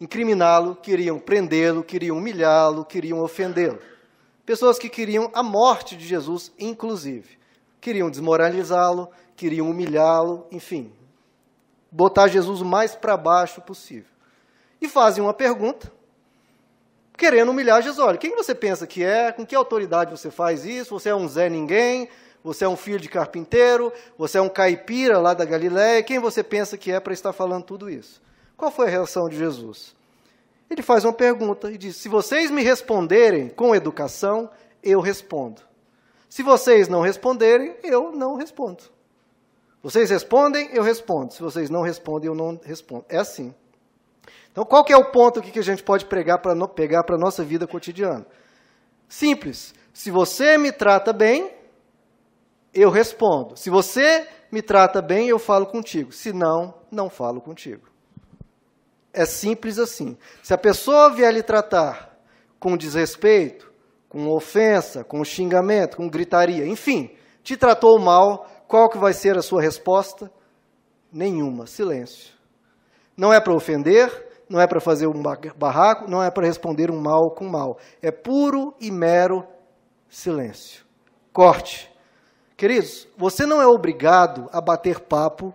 [0.00, 3.78] incriminá-lo, queriam prendê-lo, queriam humilhá-lo, queriam ofendê-lo.
[4.44, 7.38] Pessoas que queriam a morte de Jesus, inclusive.
[7.80, 10.92] Queriam desmoralizá-lo, queriam humilhá-lo, enfim,
[11.92, 14.10] botar Jesus o mais para baixo possível.
[14.80, 15.92] E fazem uma pergunta,
[17.16, 18.04] querendo humilhar Jesus.
[18.04, 19.30] Olha, quem você pensa que é?
[19.30, 20.98] Com que autoridade você faz isso?
[20.98, 22.08] Você é um Zé Ninguém?
[22.42, 23.92] Você é um filho de carpinteiro?
[24.18, 26.02] Você é um caipira lá da Galiléia?
[26.02, 28.20] Quem você pensa que é para estar falando tudo isso?
[28.56, 29.94] Qual foi a reação de Jesus?
[30.68, 34.50] Ele faz uma pergunta e diz: Se vocês me responderem com educação,
[34.82, 35.60] eu respondo.
[36.28, 38.82] Se vocês não responderem, eu não respondo.
[39.82, 41.32] Vocês respondem, eu respondo.
[41.32, 43.04] Se vocês não respondem, eu não respondo.
[43.08, 43.52] É assim.
[44.50, 47.18] Então, qual que é o ponto que a gente pode pregar pra, pegar para a
[47.18, 48.24] nossa vida cotidiana?
[49.08, 49.74] Simples.
[49.92, 51.50] Se você me trata bem,
[52.72, 53.56] eu respondo.
[53.56, 56.12] Se você me trata bem, eu falo contigo.
[56.12, 57.88] Se não, não falo contigo.
[59.12, 60.16] É simples assim.
[60.42, 62.16] Se a pessoa vier lhe tratar
[62.60, 63.72] com desrespeito,
[64.08, 67.10] com ofensa, com xingamento, com gritaria, enfim,
[67.42, 70.32] te tratou mal, qual que vai ser a sua resposta?
[71.12, 72.32] Nenhuma, silêncio.
[73.14, 74.08] Não é para ofender,
[74.48, 75.22] não é para fazer um
[75.54, 77.76] barraco, não é para responder um mal com mal.
[78.00, 79.46] É puro e mero
[80.08, 80.86] silêncio.
[81.34, 81.92] Corte.
[82.56, 85.52] Queridos, você não é obrigado a bater papo,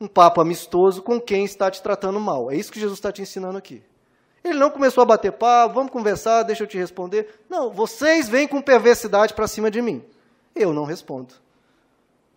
[0.00, 2.52] um papo amistoso com quem está te tratando mal.
[2.52, 3.82] É isso que Jesus está te ensinando aqui.
[4.44, 7.40] Ele não começou a bater papo, vamos conversar, deixa eu te responder.
[7.48, 10.04] Não, vocês vêm com perversidade para cima de mim.
[10.54, 11.34] Eu não respondo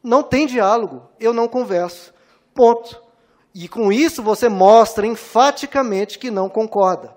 [0.03, 2.13] não tem diálogo, eu não converso.
[2.53, 3.01] Ponto.
[3.55, 7.15] E com isso você mostra enfaticamente que não concorda,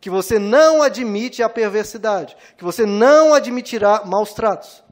[0.00, 4.84] que você não admite a perversidade, que você não admitirá maus tratos.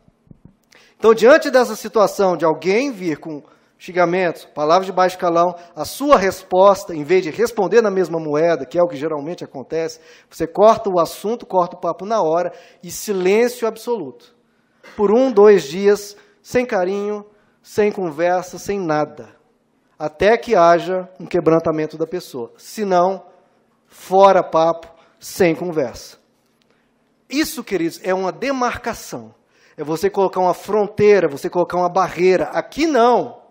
[0.96, 3.42] Então, diante dessa situação de alguém vir com
[3.78, 8.64] xingamentos, palavras de baixo calão, a sua resposta, em vez de responder na mesma moeda,
[8.64, 12.52] que é o que geralmente acontece, você corta o assunto, corta o papo na hora
[12.82, 14.34] e silêncio absoluto.
[14.96, 17.26] Por um, dois dias, sem carinho,
[17.60, 19.30] sem conversa, sem nada.
[19.98, 22.52] Até que haja um quebrantamento da pessoa.
[22.56, 23.26] Se não,
[23.88, 24.86] fora papo,
[25.18, 26.18] sem conversa.
[27.28, 29.34] Isso, queridos, é uma demarcação.
[29.76, 32.44] É você colocar uma fronteira, você colocar uma barreira.
[32.52, 33.42] Aqui não.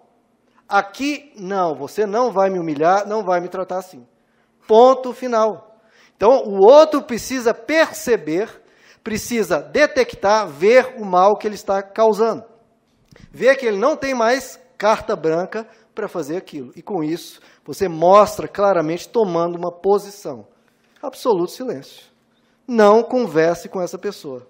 [0.65, 1.75] Aqui não.
[1.75, 4.08] Você não vai me humilhar, não vai me tratar assim.
[4.69, 5.81] Ponto final.
[6.15, 8.49] Então, o outro precisa perceber,
[9.03, 12.54] precisa detectar, ver o mal que ele está causando.
[13.32, 16.71] Ver que ele não tem mais carta branca para fazer aquilo.
[16.75, 20.47] E com isso, você mostra claramente tomando uma posição.
[21.01, 22.04] Absoluto silêncio.
[22.67, 24.47] Não converse com essa pessoa.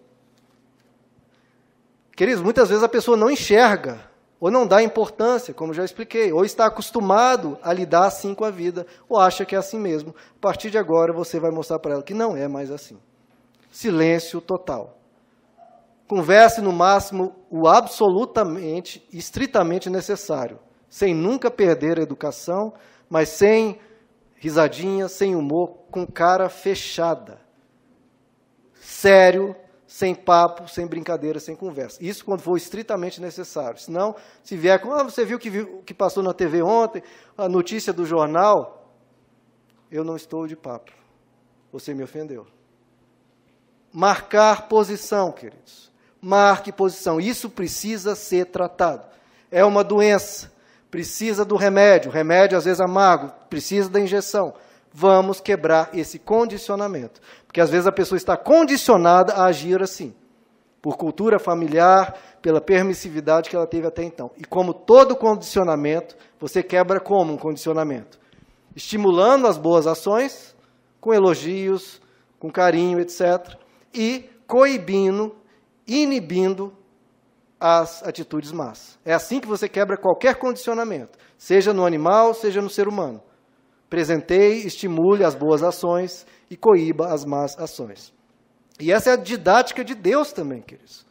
[2.16, 4.00] Queridos, muitas vezes a pessoa não enxerga,
[4.40, 8.52] ou não dá importância, como já expliquei, ou está acostumado a lidar assim com a
[8.52, 10.16] vida, ou acha que é assim mesmo.
[10.38, 12.98] A partir de agora você vai mostrar para ela que não é mais assim.
[13.70, 14.98] Silêncio total.
[16.08, 22.74] Converse no máximo o absolutamente, estritamente necessário, sem nunca perder a educação,
[23.10, 23.80] mas sem
[24.36, 27.40] risadinha, sem humor, com cara fechada.
[28.76, 29.56] Sério,
[29.88, 32.04] sem papo, sem brincadeira, sem conversa.
[32.04, 33.80] Isso quando for estritamente necessário.
[33.80, 37.02] Senão, se vier com, ah, você viu o que, que passou na TV ontem,
[37.38, 38.94] a notícia do jornal,
[39.92, 40.92] eu não estou de papo.
[41.72, 42.46] Você me ofendeu.
[43.92, 45.95] Marcar posição, queridos.
[46.26, 47.20] Marque posição.
[47.20, 49.04] Isso precisa ser tratado.
[49.52, 50.52] É uma doença.
[50.90, 52.12] Precisa do remédio.
[52.12, 53.32] Remédio, às vezes, amargo.
[53.50, 54.54] Precisa da injeção
[54.98, 57.20] vamos quebrar esse condicionamento.
[57.46, 60.16] Porque às vezes a pessoa está condicionada a agir assim,
[60.82, 64.32] por cultura familiar, pela permissividade que ela teve até então.
[64.38, 68.18] E como todo condicionamento, você quebra como um condicionamento?
[68.74, 70.56] Estimulando as boas ações,
[71.02, 72.02] com elogios,
[72.40, 73.58] com carinho, etc.
[73.94, 75.36] E coibindo,
[75.88, 76.74] inibindo
[77.60, 79.00] as atitudes más.
[79.06, 83.22] É assim que você quebra qualquer condicionamento, seja no animal, seja no ser humano.
[83.90, 88.14] Presenteie, estimule as boas ações e coíba as más ações.
[88.80, 91.06] E essa é a didática de Deus também, queridos.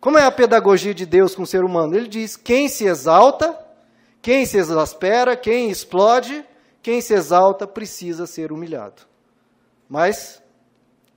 [0.00, 1.94] Como é a pedagogia de Deus com o ser humano?
[1.94, 3.58] Ele diz: quem se exalta,
[4.20, 6.44] quem se exaspera, quem explode,
[6.82, 9.02] quem se exalta precisa ser humilhado.
[9.88, 10.39] Mas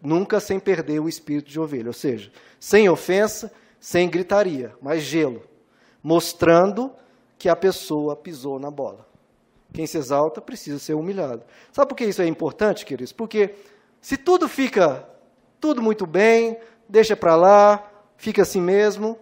[0.03, 5.41] nunca sem perder o espírito de ovelha, ou seja, sem ofensa, sem gritaria, mas gelo,
[6.03, 6.91] mostrando
[7.37, 9.07] que a pessoa pisou na bola.
[9.73, 11.43] Quem se exalta precisa ser humilhado.
[11.71, 13.11] Sabe por que isso é importante, queridos?
[13.11, 13.55] Porque
[13.99, 15.07] se tudo fica
[15.59, 19.17] tudo muito bem, deixa para lá, fica assim mesmo,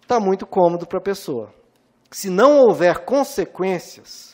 [0.00, 1.52] está muito cômodo para a pessoa.
[2.10, 4.31] Se não houver consequências,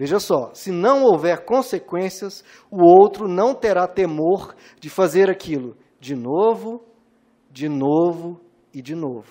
[0.00, 6.16] veja só, se não houver consequências, o outro não terá temor de fazer aquilo de
[6.16, 6.82] novo,
[7.50, 8.40] de novo
[8.72, 9.28] e de novo.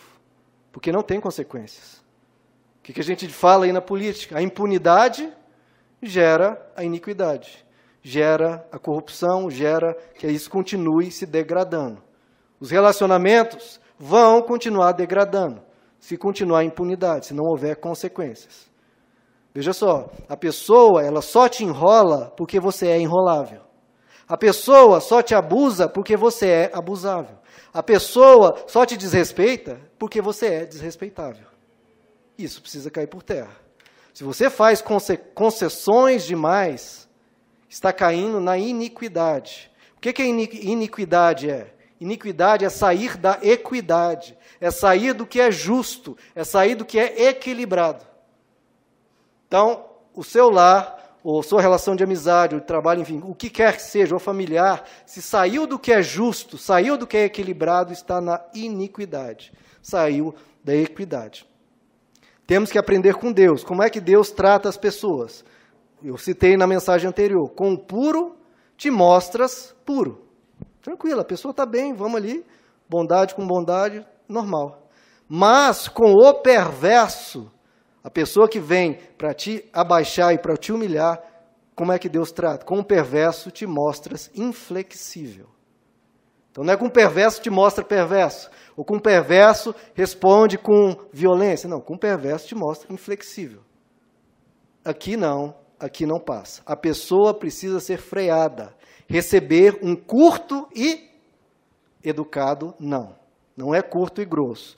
[0.72, 2.06] Porque não tem consequências.
[2.78, 4.38] O que a gente fala aí na política?
[4.38, 5.34] A impunidade
[6.04, 7.66] gera a iniquidade,
[8.04, 12.00] gera a corrupção, gera que isso continue se degradando.
[12.60, 15.68] Os relacionamentos vão continuar degradando
[16.00, 18.69] se continuar a impunidade, se não houver consequências.
[19.54, 23.62] Veja só, a pessoa ela só te enrola porque você é enrolável.
[24.28, 27.38] A pessoa só te abusa porque você é abusável.
[27.74, 31.48] A pessoa só te desrespeita porque você é desrespeitável.
[32.38, 33.52] Isso precisa cair por terra.
[34.14, 34.84] Se você faz
[35.34, 37.10] concessões demais,
[37.68, 39.72] está caindo na iniquidade.
[39.98, 41.74] O que, que iniquidade é?
[42.00, 46.98] Iniquidade é sair da equidade, é sair do que é justo, é sair do que
[46.98, 48.09] é equilibrado.
[49.50, 49.84] Então,
[50.14, 53.76] o seu lar, ou sua relação de amizade, ou de trabalho, enfim, o que quer
[53.76, 57.92] que seja, ou familiar, se saiu do que é justo, saiu do que é equilibrado,
[57.92, 61.50] está na iniquidade, saiu da equidade.
[62.46, 63.64] Temos que aprender com Deus.
[63.64, 65.44] Como é que Deus trata as pessoas?
[66.04, 68.38] Eu citei na mensagem anterior: com o puro
[68.78, 70.28] te mostras puro.
[70.80, 72.46] Tranquilo, a pessoa está bem, vamos ali,
[72.88, 74.88] bondade com bondade, normal.
[75.28, 77.52] Mas com o perverso,
[78.04, 81.22] a pessoa que vem para te abaixar e para te humilhar,
[81.76, 82.66] como é que Deus trata?
[82.66, 85.48] Com o perverso te mostras inflexível.
[86.52, 90.96] Então não é com o perverso te mostra perverso, ou com o perverso responde com
[91.14, 91.70] violência.
[91.70, 93.62] Não, com o perverso te mostra inflexível.
[94.84, 96.62] Aqui não, aqui não passa.
[96.66, 98.76] A pessoa precisa ser freada,
[99.08, 101.10] receber um curto e
[102.04, 103.16] educado, não.
[103.56, 104.76] Não é curto e grosso.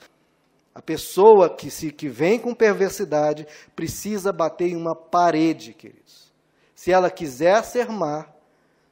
[0.74, 6.32] A pessoa que, se, que vem com perversidade precisa bater em uma parede, queridos.
[6.74, 8.26] Se ela quiser ser má,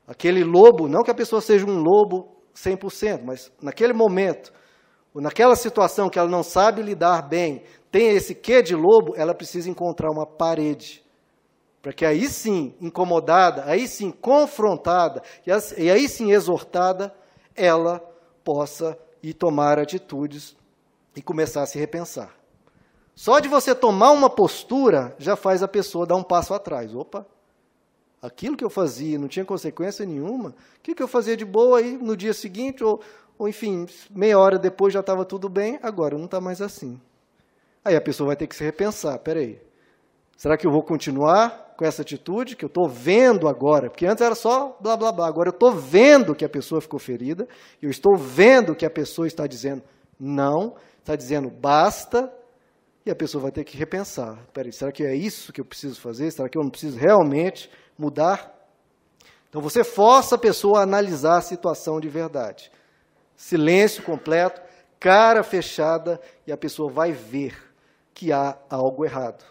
[0.06, 4.52] aquele lobo, não que a pessoa seja um lobo 100%, mas naquele momento,
[5.14, 9.34] ou naquela situação que ela não sabe lidar bem, tem esse quê de lobo, ela
[9.34, 11.02] precisa encontrar uma parede.
[11.80, 15.22] Para que aí sim, incomodada, aí sim confrontada,
[15.78, 17.12] e aí sim exortada,
[17.56, 18.00] ela
[18.44, 20.59] possa ir tomar atitudes
[21.14, 22.34] e começar a se repensar.
[23.14, 26.94] Só de você tomar uma postura já faz a pessoa dar um passo atrás.
[26.94, 27.26] Opa,
[28.22, 31.78] aquilo que eu fazia não tinha consequência nenhuma, o que, que eu fazia de boa
[31.78, 33.00] aí no dia seguinte, ou,
[33.38, 37.00] ou enfim, meia hora depois já estava tudo bem, agora não está mais assim.
[37.84, 39.60] Aí a pessoa vai ter que se repensar, peraí,
[40.36, 43.88] será que eu vou continuar com essa atitude que eu estou vendo agora?
[43.88, 46.98] Porque antes era só blá blá blá, agora eu estou vendo que a pessoa ficou
[46.98, 47.48] ferida,
[47.80, 49.82] eu estou vendo que a pessoa está dizendo
[50.18, 52.32] não, está dizendo basta,
[53.04, 54.38] e a pessoa vai ter que repensar.
[54.52, 56.30] Peraí, será que é isso que eu preciso fazer?
[56.30, 58.56] Será que eu não preciso realmente mudar.
[59.48, 62.72] Então você força a pessoa a analisar a situação de verdade.
[63.36, 64.60] Silêncio completo,
[64.98, 67.56] cara fechada, e a pessoa vai ver
[68.14, 69.44] que há algo errado.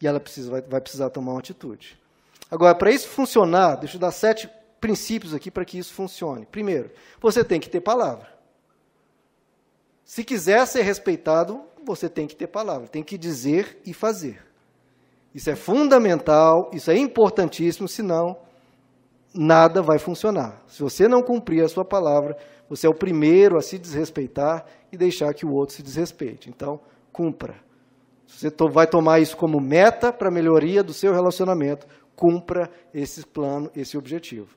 [0.00, 1.98] E ela precisa, vai, vai precisar tomar uma atitude.
[2.50, 4.48] Agora, para isso funcionar, deixa eu dar sete
[4.80, 6.46] princípios aqui para que isso funcione.
[6.46, 8.35] Primeiro, você tem que ter palavra.
[10.06, 14.40] Se quiser ser respeitado, você tem que ter palavra, tem que dizer e fazer.
[15.34, 18.38] Isso é fundamental, isso é importantíssimo, senão
[19.34, 20.62] nada vai funcionar.
[20.68, 22.36] Se você não cumprir a sua palavra,
[22.68, 26.48] você é o primeiro a se desrespeitar e deixar que o outro se desrespeite.
[26.48, 26.80] Então,
[27.12, 27.56] cumpra.
[28.28, 33.68] Você vai tomar isso como meta para a melhoria do seu relacionamento, cumpra esse plano,
[33.74, 34.54] esse objetivo.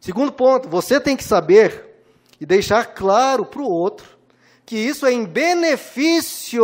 [0.00, 2.02] Segundo ponto, você tem que saber
[2.40, 4.17] e deixar claro para o outro
[4.68, 6.62] que isso é em benefício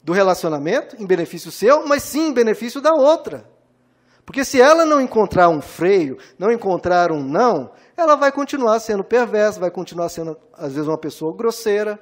[0.00, 3.50] do relacionamento, em benefício seu, mas sim em benefício da outra.
[4.24, 9.02] Porque se ela não encontrar um freio, não encontrar um não, ela vai continuar sendo
[9.02, 11.98] perversa, vai continuar sendo, às vezes, uma pessoa grosseira,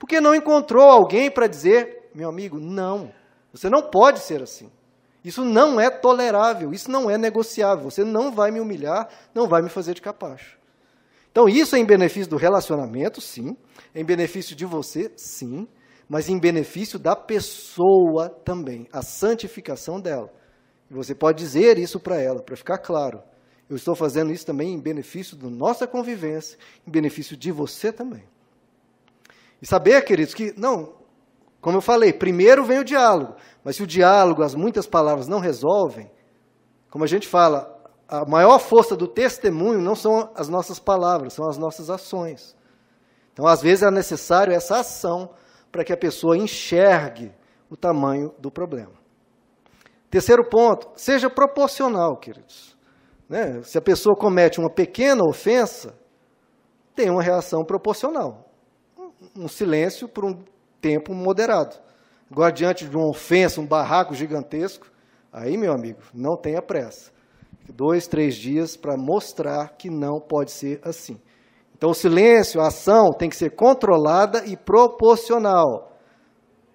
[0.00, 3.12] porque não encontrou alguém para dizer, meu amigo, não,
[3.52, 4.68] você não pode ser assim.
[5.24, 7.88] Isso não é tolerável, isso não é negociável.
[7.88, 10.59] Você não vai me humilhar, não vai me fazer de capacho.
[11.30, 13.56] Então, isso é em benefício do relacionamento, sim.
[13.94, 15.66] Em benefício de você, sim
[16.10, 20.28] mas em benefício da pessoa também, a santificação dela.
[20.90, 23.22] E você pode dizer isso para ela, para ficar claro.
[23.68, 28.24] Eu estou fazendo isso também em benefício da nossa convivência, em benefício de você também.
[29.62, 30.96] E saber, queridos, que, não,
[31.60, 35.38] como eu falei, primeiro vem o diálogo, mas se o diálogo, as muitas palavras não
[35.38, 36.10] resolvem,
[36.90, 37.79] como a gente fala,
[38.10, 42.56] a maior força do testemunho não são as nossas palavras, são as nossas ações.
[43.32, 45.30] Então, às vezes, é necessário essa ação
[45.70, 47.32] para que a pessoa enxergue
[47.70, 48.92] o tamanho do problema.
[50.10, 52.76] Terceiro ponto, seja proporcional, queridos.
[53.28, 53.62] Né?
[53.62, 55.94] Se a pessoa comete uma pequena ofensa,
[56.96, 58.50] tem uma reação proporcional.
[59.36, 60.42] Um silêncio por um
[60.80, 61.76] tempo moderado.
[62.28, 64.90] Agora, diante de uma ofensa, um barraco gigantesco,
[65.32, 67.12] aí, meu amigo, não tenha pressa.
[67.72, 71.20] Dois, três dias para mostrar que não pode ser assim.
[71.76, 75.96] Então, o silêncio, a ação tem que ser controlada e proporcional.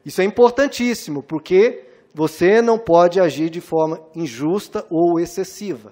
[0.04, 5.92] Isso é importantíssimo, porque você não pode agir de forma injusta ou excessiva.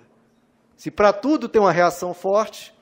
[0.75, 2.73] Se para tudo tem uma reação forte,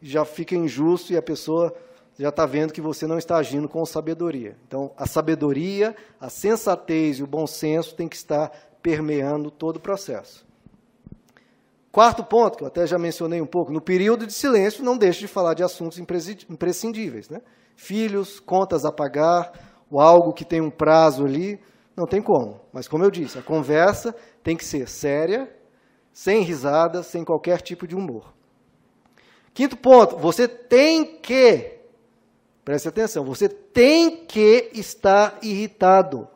[0.00, 1.74] já fica injusto e a pessoa
[2.18, 4.56] já está vendo que você não está agindo com sabedoria.
[4.66, 8.50] Então, a sabedoria, a sensatez e o bom senso tem que estar
[8.82, 10.46] permeando todo o processo.
[11.92, 15.20] Quarto ponto, que eu até já mencionei um pouco, no período de silêncio não deixe
[15.20, 17.28] de falar de assuntos imprescindíveis.
[17.28, 17.40] Né?
[17.74, 19.52] Filhos, contas a pagar,
[19.90, 21.60] ou algo que tem um prazo ali,
[21.96, 22.60] não tem como.
[22.72, 25.52] Mas como eu disse, a conversa tem que ser séria,
[26.12, 28.32] sem risada, sem qualquer tipo de humor.
[29.52, 31.80] Quinto ponto, você tem que,
[32.64, 36.28] preste atenção, você tem que estar irritado.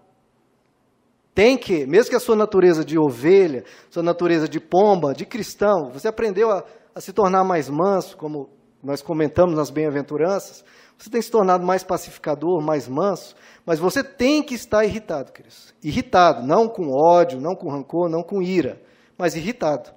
[1.35, 5.91] Tem que, mesmo que a sua natureza de ovelha, sua natureza de pomba, de cristão,
[5.93, 6.64] você aprendeu a,
[6.95, 8.49] a se tornar mais manso, como
[8.82, 10.64] nós comentamos nas bem-aventuranças,
[10.97, 13.35] você tem se tornado mais pacificador, mais manso,
[13.66, 15.74] mas você tem que estar irritado, queridos.
[15.82, 18.80] Irritado, não com ódio, não com rancor, não com ira,
[19.18, 19.91] mas irritado.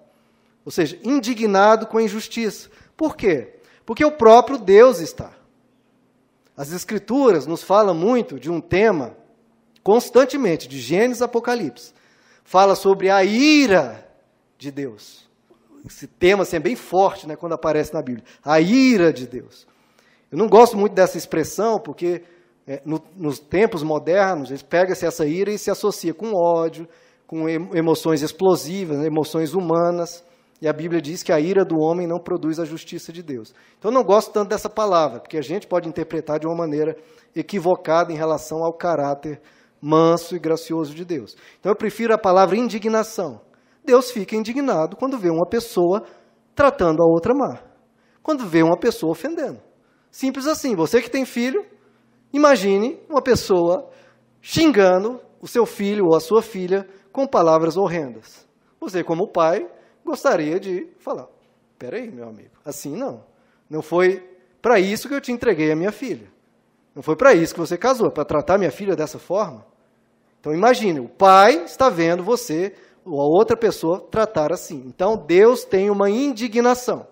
[0.66, 2.70] Ou seja, indignado com a injustiça.
[2.96, 3.60] Por quê?
[3.86, 5.32] Porque o próprio Deus está.
[6.56, 9.16] As Escrituras nos falam muito de um tema
[9.88, 11.94] constantemente, de Gênesis a Apocalipse,
[12.44, 14.06] fala sobre a ira
[14.58, 15.26] de Deus.
[15.86, 18.26] Esse tema assim, é bem forte né, quando aparece na Bíblia.
[18.44, 19.66] A ira de Deus.
[20.30, 22.22] Eu não gosto muito dessa expressão, porque
[22.68, 26.86] é, no, nos tempos modernos, pega-se essa ira e se associa com ódio,
[27.26, 30.22] com emoções explosivas, emoções humanas.
[30.62, 33.56] E a Bíblia diz que a ira do homem não produz a justiça de Deus.
[33.80, 36.98] Então eu não gosto tanto dessa palavra, porque a gente pode interpretar de uma maneira
[37.34, 39.40] equivocada em relação ao caráter
[39.82, 41.36] manso e gracioso de Deus.
[41.60, 43.42] Então eu prefiro a palavra indignação.
[43.84, 46.04] Deus fica indignado quando vê uma pessoa
[46.54, 47.58] tratando a outra mal.
[48.22, 49.62] Quando vê uma pessoa ofendendo.
[50.12, 50.76] Simples assim.
[50.76, 51.66] Você que tem filho,
[52.34, 53.90] imagine uma pessoa
[54.42, 58.48] xingando o seu filho ou a sua filha com palavras horrendas.
[58.80, 59.68] Você, como pai,
[60.04, 61.28] gostaria de falar:
[61.78, 63.24] peraí, meu amigo, assim não.
[63.70, 64.28] Não foi
[64.62, 66.28] para isso que eu te entreguei a minha filha.
[66.98, 69.64] Não foi para isso que você casou, para tratar minha filha dessa forma.
[70.40, 72.74] Então imagine, o pai está vendo você
[73.06, 74.84] ou a outra pessoa tratar assim.
[74.88, 77.06] Então Deus tem uma indignação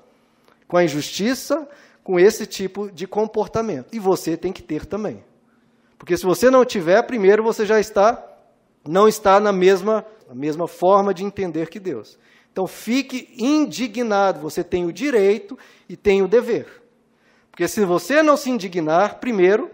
[0.67, 1.69] com a injustiça,
[2.03, 3.93] com esse tipo de comportamento.
[3.93, 5.23] E você tem que ter também.
[5.99, 8.27] Porque se você não tiver, primeiro você já está
[8.87, 12.17] não está na mesma, na mesma forma de entender que Deus.
[12.51, 15.55] Então fique indignado, você tem o direito
[15.87, 16.84] e tem o dever.
[17.55, 19.71] Porque se você não se indignar, primeiro,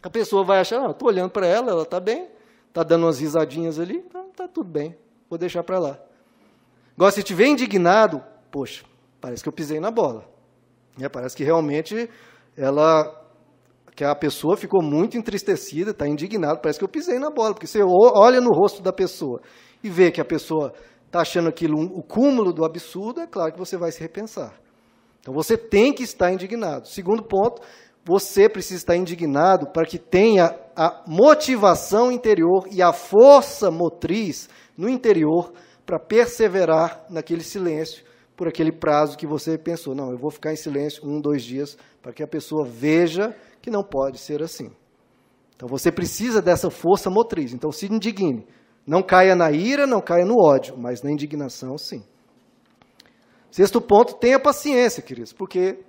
[0.00, 2.28] a pessoa vai achar, ah, estou olhando para ela, ela está bem,
[2.68, 4.96] está dando umas risadinhas ali, está tá tudo bem,
[5.28, 5.98] vou deixar para lá.
[6.94, 8.84] Agora, se estiver indignado, poxa,
[9.20, 10.24] parece que eu pisei na bola.
[11.00, 12.08] É, parece que realmente
[12.56, 13.24] ela
[13.96, 17.66] que a pessoa ficou muito entristecida, está indignada, parece que eu pisei na bola, porque
[17.66, 19.40] você olha no rosto da pessoa
[19.82, 20.72] e vê que a pessoa
[21.06, 24.54] está achando aquilo um, o cúmulo do absurdo, é claro que você vai se repensar.
[25.26, 26.86] Então você tem que estar indignado.
[26.86, 27.60] Segundo ponto,
[28.04, 34.48] você precisa estar indignado para que tenha a motivação interior e a força motriz
[34.78, 35.52] no interior
[35.84, 38.04] para perseverar naquele silêncio
[38.36, 39.96] por aquele prazo que você pensou.
[39.96, 43.68] Não, eu vou ficar em silêncio um, dois dias para que a pessoa veja que
[43.68, 44.70] não pode ser assim.
[45.56, 47.52] Então você precisa dessa força motriz.
[47.52, 48.46] Então se indigne.
[48.86, 52.04] Não caia na ira, não caia no ódio, mas na indignação, sim.
[53.56, 55.82] Sexto ponto, tenha paciência, queridos, porque,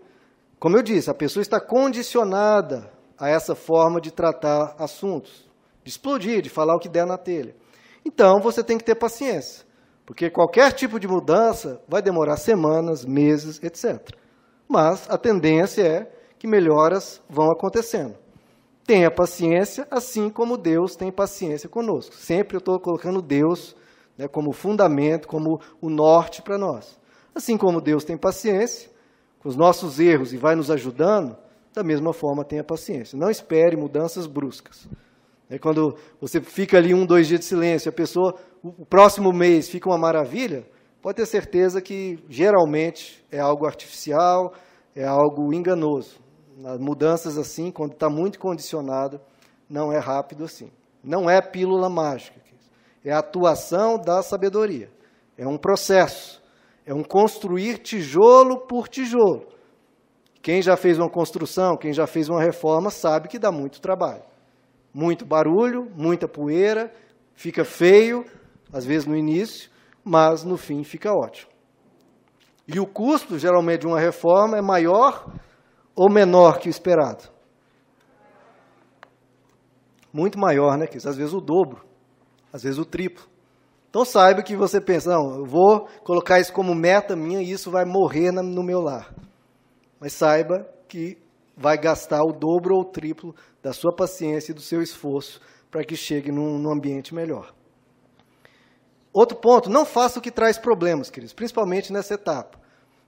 [0.58, 2.90] como eu disse, a pessoa está condicionada
[3.20, 5.46] a essa forma de tratar assuntos,
[5.84, 7.54] de explodir, de falar o que der na telha.
[8.06, 9.66] Então, você tem que ter paciência,
[10.06, 14.16] porque qualquer tipo de mudança vai demorar semanas, meses, etc.
[14.66, 18.16] Mas a tendência é que melhoras vão acontecendo.
[18.86, 22.16] Tenha paciência, assim como Deus tem paciência conosco.
[22.16, 23.76] Sempre eu estou colocando Deus
[24.18, 26.98] né, como fundamento, como o norte para nós.
[27.38, 28.90] Assim como Deus tem paciência
[29.40, 31.38] com os nossos erros e vai nos ajudando,
[31.74, 33.18] da mesma forma tenha paciência.
[33.18, 34.88] Não espere mudanças bruscas.
[35.50, 39.70] É quando você fica ali um, dois dias de silêncio, a pessoa, o próximo mês
[39.70, 40.66] fica uma maravilha,
[41.02, 44.54] pode ter certeza que geralmente é algo artificial,
[44.94, 46.28] é algo enganoso
[46.80, 49.22] mudanças assim, quando está muito condicionado,
[49.70, 50.72] não é rápido assim.
[51.04, 52.38] Não é pílula mágica.
[53.06, 54.90] É a atuação da sabedoria.
[55.38, 56.42] É um processo.
[56.88, 59.46] É um construir tijolo por tijolo.
[60.42, 64.24] Quem já fez uma construção, quem já fez uma reforma, sabe que dá muito trabalho.
[64.94, 66.90] Muito barulho, muita poeira,
[67.34, 68.24] fica feio,
[68.72, 69.70] às vezes no início,
[70.02, 71.52] mas no fim fica ótimo.
[72.66, 75.30] E o custo, geralmente, de uma reforma é maior
[75.94, 77.30] ou menor que o esperado?
[80.14, 80.88] Muito maior, né?
[80.96, 81.86] Às vezes o dobro,
[82.54, 83.28] às vezes o triplo.
[83.98, 87.72] Então saiba que você pensa, não, eu vou colocar isso como meta minha e isso
[87.72, 89.12] vai morrer no meu lar.
[90.00, 91.18] Mas saiba que
[91.58, 95.42] vai gastar o dobro ou o triplo da sua paciência e do seu esforço
[95.72, 97.52] para que chegue num, num ambiente melhor.
[99.12, 102.60] Outro ponto, não faça o que traz problemas, queridos, principalmente nessa etapa.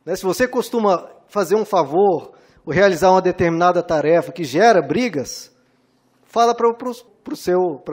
[0.03, 2.31] Né, se você costuma fazer um favor
[2.65, 5.55] ou realizar uma determinada tarefa que gera brigas,
[6.23, 6.67] fala para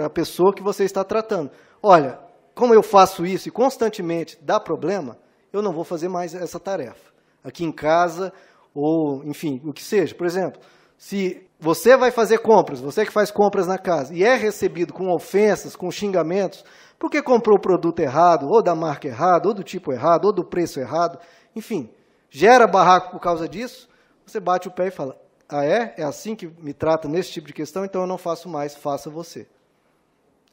[0.06, 1.50] a pessoa que você está tratando.
[1.82, 2.24] Olha,
[2.56, 5.18] como eu faço isso e constantemente dá problema,
[5.52, 7.12] eu não vou fazer mais essa tarefa.
[7.44, 8.32] Aqui em casa,
[8.74, 10.14] ou enfim, o que seja.
[10.14, 10.58] Por exemplo,
[10.96, 15.14] se você vai fazer compras, você que faz compras na casa, e é recebido com
[15.14, 16.64] ofensas, com xingamentos,
[16.98, 20.42] porque comprou o produto errado, ou da marca errada, ou do tipo errado, ou do
[20.42, 21.18] preço errado,
[21.54, 21.90] enfim,
[22.30, 23.86] gera barraco por causa disso,
[24.24, 25.14] você bate o pé e fala:
[25.46, 25.94] Ah, é?
[25.98, 29.10] É assim que me trata nesse tipo de questão, então eu não faço mais, faça
[29.10, 29.46] você.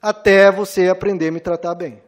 [0.03, 2.03] Até você aprender a me tratar bem.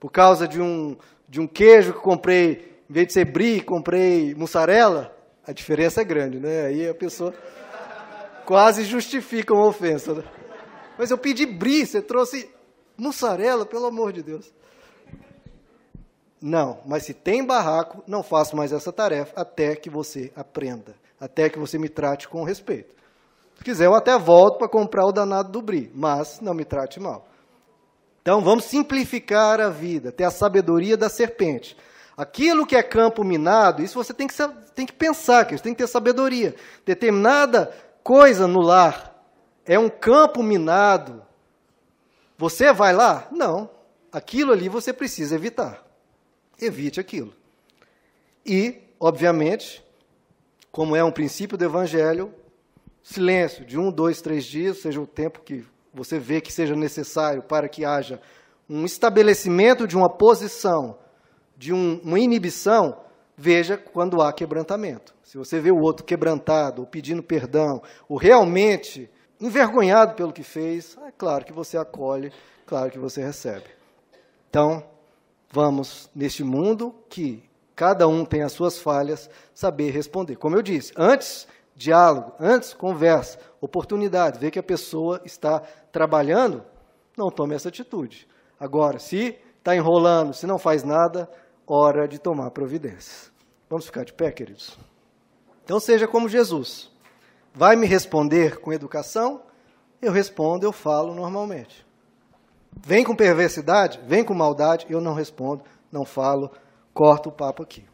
[0.00, 0.96] Por causa de um,
[1.28, 5.14] de um queijo que comprei, em vez de ser brie, comprei mussarela,
[5.46, 6.64] a diferença é grande, né?
[6.64, 7.34] Aí a pessoa
[8.46, 10.14] quase justifica uma ofensa.
[10.14, 10.24] Né?
[10.96, 12.48] Mas eu pedi brie, você trouxe
[12.96, 14.50] mussarela, pelo amor de Deus.
[16.40, 21.50] Não, mas se tem barraco, não faço mais essa tarefa até que você aprenda, até
[21.50, 22.94] que você me trate com respeito.
[23.56, 27.00] Se quiser, eu até volto para comprar o danado do bri, mas não me trate
[27.00, 27.26] mal.
[28.22, 31.76] Então vamos simplificar a vida, ter a sabedoria da serpente.
[32.16, 34.34] Aquilo que é campo minado, isso você tem que,
[34.74, 36.54] tem que pensar, que você tem que ter sabedoria.
[36.84, 39.14] Determinada coisa no lar
[39.64, 41.22] é um campo minado.
[42.38, 43.28] Você vai lá?
[43.30, 43.68] Não.
[44.10, 45.84] Aquilo ali você precisa evitar.
[46.60, 47.34] Evite aquilo.
[48.44, 49.84] E, obviamente,
[50.72, 52.32] como é um princípio do Evangelho,
[53.06, 57.40] silêncio de um, dois, três dias, seja o tempo que você vê que seja necessário
[57.40, 58.20] para que haja
[58.68, 60.98] um estabelecimento de uma posição,
[61.56, 62.98] de um, uma inibição,
[63.36, 65.14] veja quando há quebrantamento.
[65.22, 69.08] Se você vê o outro quebrantado, ou pedindo perdão, ou realmente
[69.40, 72.32] envergonhado pelo que fez, é claro que você acolhe,
[72.66, 73.66] claro que você recebe.
[74.50, 74.82] Então,
[75.48, 77.44] vamos, neste mundo que
[77.76, 80.34] cada um tem as suas falhas, saber responder.
[80.36, 81.46] Como eu disse, antes
[81.76, 85.60] diálogo, antes conversa, oportunidade, ver que a pessoa está
[85.92, 86.64] trabalhando,
[87.16, 88.26] não tome essa atitude.
[88.58, 91.30] Agora, se está enrolando, se não faz nada,
[91.66, 93.30] hora de tomar providências.
[93.68, 94.78] Vamos ficar de pé, queridos?
[95.64, 96.90] Então seja como Jesus.
[97.52, 99.42] Vai me responder com educação?
[100.00, 101.86] Eu respondo, eu falo normalmente.
[102.84, 106.50] Vem com perversidade, vem com maldade, eu não respondo, não falo,
[106.94, 107.84] corto o papo aqui.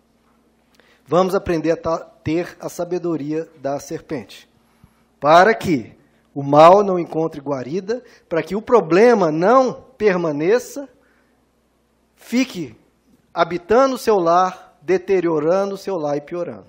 [1.06, 4.48] Vamos aprender a ter a sabedoria da serpente.
[5.20, 5.96] Para que
[6.34, 10.88] o mal não encontre guarida, para que o problema não permaneça,
[12.16, 12.76] fique
[13.34, 16.66] habitando o seu lar, deteriorando o seu lar e piorando.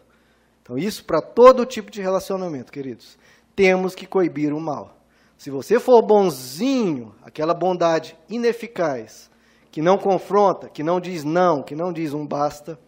[0.61, 3.17] Então, isso para todo tipo de relacionamento, queridos.
[3.55, 4.97] Temos que coibir o mal.
[5.38, 9.29] Se você for bonzinho, aquela bondade ineficaz,
[9.69, 12.79] que não confronta, que não diz não, que não diz um basta,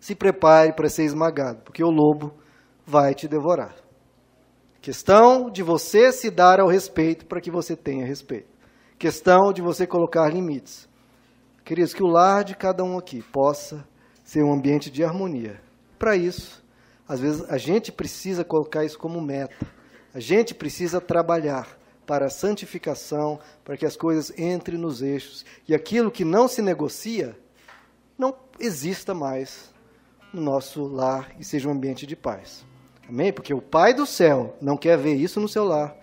[0.00, 2.32] se prepare para ser esmagado, porque o lobo
[2.86, 3.74] vai te devorar.
[4.80, 8.48] Questão de você se dar ao respeito para que você tenha respeito.
[8.98, 10.88] Questão de você colocar limites.
[11.64, 13.86] Queridos, que o lar de cada um aqui possa
[14.24, 15.60] ser um ambiente de harmonia.
[15.98, 16.64] Para isso,
[17.06, 19.66] às vezes a gente precisa colocar isso como meta.
[20.14, 25.74] A gente precisa trabalhar para a santificação, para que as coisas entrem nos eixos e
[25.74, 27.38] aquilo que não se negocia
[28.16, 29.70] não exista mais
[30.32, 32.66] no nosso lar e seja um ambiente de paz.
[33.08, 33.32] Amém?
[33.32, 35.96] Porque o Pai do céu não quer ver isso no seu lar.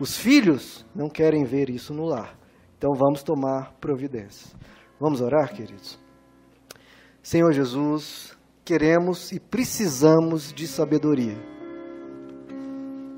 [0.00, 2.36] Os filhos não querem ver isso no lar.
[2.76, 4.50] Então vamos tomar providência.
[4.98, 5.98] Vamos orar, queridos?
[7.22, 11.36] Senhor Jesus, queremos e precisamos de sabedoria.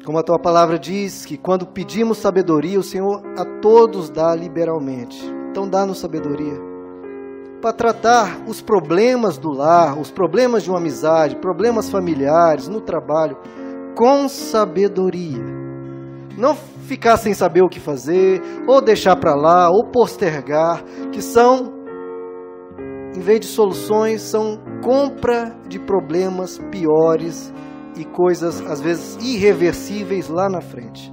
[0.04, 5.18] Como a tua palavra diz que quando pedimos sabedoria, o Senhor a todos dá liberalmente.
[5.50, 6.65] Então dá-nos sabedoria
[7.60, 13.36] para tratar os problemas do lar, os problemas de uma amizade, problemas familiares, no trabalho,
[13.96, 15.42] com sabedoria.
[16.36, 21.72] Não ficar sem saber o que fazer, ou deixar para lá, ou postergar, que são,
[23.14, 27.52] em vez de soluções, são compra de problemas piores
[27.96, 31.12] e coisas às vezes irreversíveis lá na frente.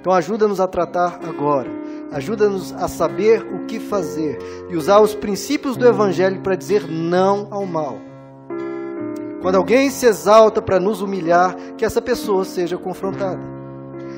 [0.00, 1.70] Então ajuda-nos a tratar agora.
[2.12, 4.38] Ajuda-nos a saber o que fazer
[4.68, 7.98] e usar os princípios do evangelho para dizer não ao mal.
[9.40, 13.40] Quando alguém se exalta para nos humilhar, que essa pessoa seja confrontada.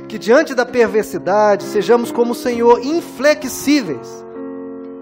[0.09, 4.25] Que diante da perversidade sejamos como o Senhor, inflexíveis.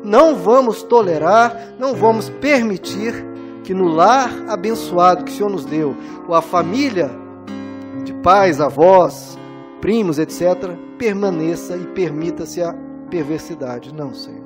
[0.04, 3.24] Não vamos tolerar, não vamos permitir
[3.62, 7.10] que no lar abençoado que o Senhor nos deu, ou a família
[8.04, 9.38] de pais, avós,
[9.80, 12.74] primos, etc., permaneça e permita-se a
[13.08, 13.94] perversidade.
[13.94, 14.44] Não, Senhor.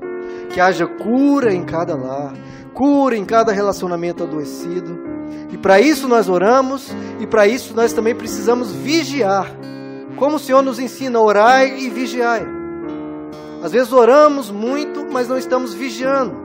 [0.51, 2.33] Que haja cura em cada lar,
[2.73, 4.97] cura em cada relacionamento adoecido.
[5.53, 9.51] E para isso nós oramos, e para isso nós também precisamos vigiar.
[10.17, 12.47] Como o Senhor nos ensina, orai e vigiai.
[13.61, 16.45] Às vezes oramos muito, mas não estamos vigiando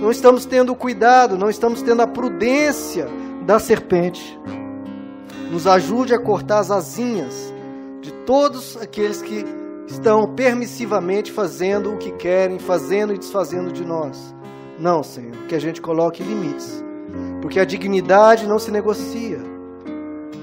[0.00, 3.06] não estamos tendo cuidado, não estamos tendo a prudência
[3.44, 4.40] da serpente.
[5.50, 7.52] Nos ajude a cortar as asinhas
[8.26, 9.44] todos aqueles que
[9.86, 14.34] estão permissivamente fazendo o que querem, fazendo e desfazendo de nós.
[14.78, 16.82] Não, Senhor, que a gente coloque limites,
[17.42, 19.38] porque a dignidade não se negocia.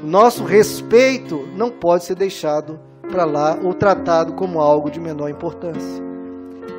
[0.04, 5.30] O nosso respeito não pode ser deixado para lá ou tratado como algo de menor
[5.30, 6.04] importância.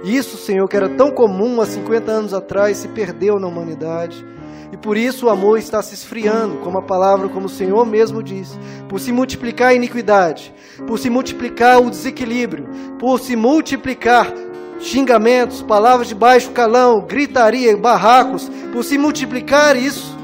[0.04, 4.24] Isso, Senhor, que era tão comum há 50 anos atrás, se perdeu na humanidade.
[4.72, 8.22] E por isso o amor está se esfriando, como a palavra, como o Senhor mesmo
[8.22, 8.58] diz.
[8.88, 10.54] Por se multiplicar a iniquidade,
[10.86, 14.32] por se multiplicar o desequilíbrio, por se multiplicar
[14.78, 20.16] xingamentos, palavras de baixo calão, gritaria, barracos, por se multiplicar isso,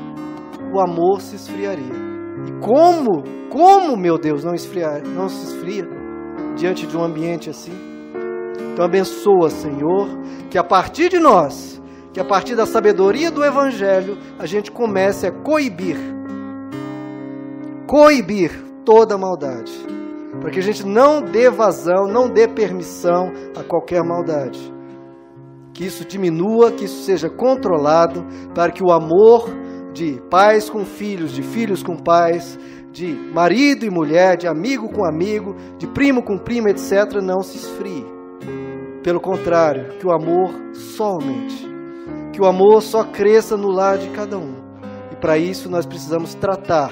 [0.72, 2.04] o amor se esfriaria.
[2.46, 5.88] E como, como, meu Deus, não, esfriar, não se esfria
[6.56, 7.72] diante de um ambiente assim?
[8.72, 10.08] Então abençoa, Senhor,
[10.50, 11.80] que a partir de nós,
[12.14, 15.96] que a partir da sabedoria do Evangelho, a gente comece a coibir,
[17.88, 18.52] coibir
[18.84, 19.72] toda maldade,
[20.40, 24.72] para que a gente não dê vazão, não dê permissão a qualquer maldade.
[25.72, 29.50] Que isso diminua, que isso seja controlado, para que o amor
[29.92, 32.56] de pais com filhos, de filhos com pais,
[32.92, 37.56] de marido e mulher, de amigo com amigo, de primo com prima, etc., não se
[37.56, 38.06] esfrie.
[39.02, 41.73] Pelo contrário, que o amor só aumente,
[42.34, 44.56] que o amor só cresça no lar de cada um.
[45.12, 46.90] E para isso nós precisamos tratar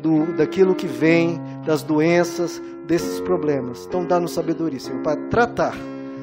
[0.00, 3.84] do, daquilo que vem, das doenças, desses problemas.
[3.86, 5.74] Então dá-nos sabedoria, Senhor, para tratar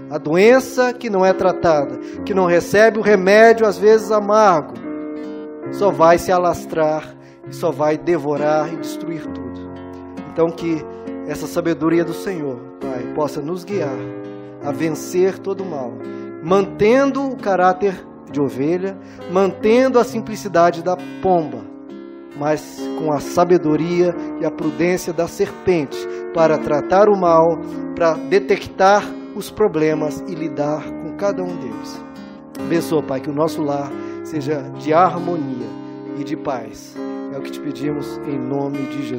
[0.10, 4.74] a doença que não é tratada, que não recebe o remédio, às vezes amargo,
[5.72, 7.16] só vai se alastrar
[7.48, 9.62] e só vai devorar e destruir tudo.
[10.32, 10.84] Então que
[11.28, 13.96] essa sabedoria do Senhor, Pai, possa nos guiar
[14.64, 15.94] a vencer todo o mal,
[16.46, 18.96] mantendo o caráter de ovelha,
[19.32, 21.66] mantendo a simplicidade da pomba,
[22.38, 25.98] mas com a sabedoria e a prudência da serpente
[26.36, 27.58] para tratar o mal,
[27.96, 29.04] para detectar
[29.36, 32.06] os problemas e lidar com cada um deles.
[32.60, 33.92] Abençoa, Pai, que o nosso lar
[34.24, 35.68] seja de harmonia
[36.20, 36.96] e de paz.
[37.34, 39.14] É o que te pedimos em nome de Jesus.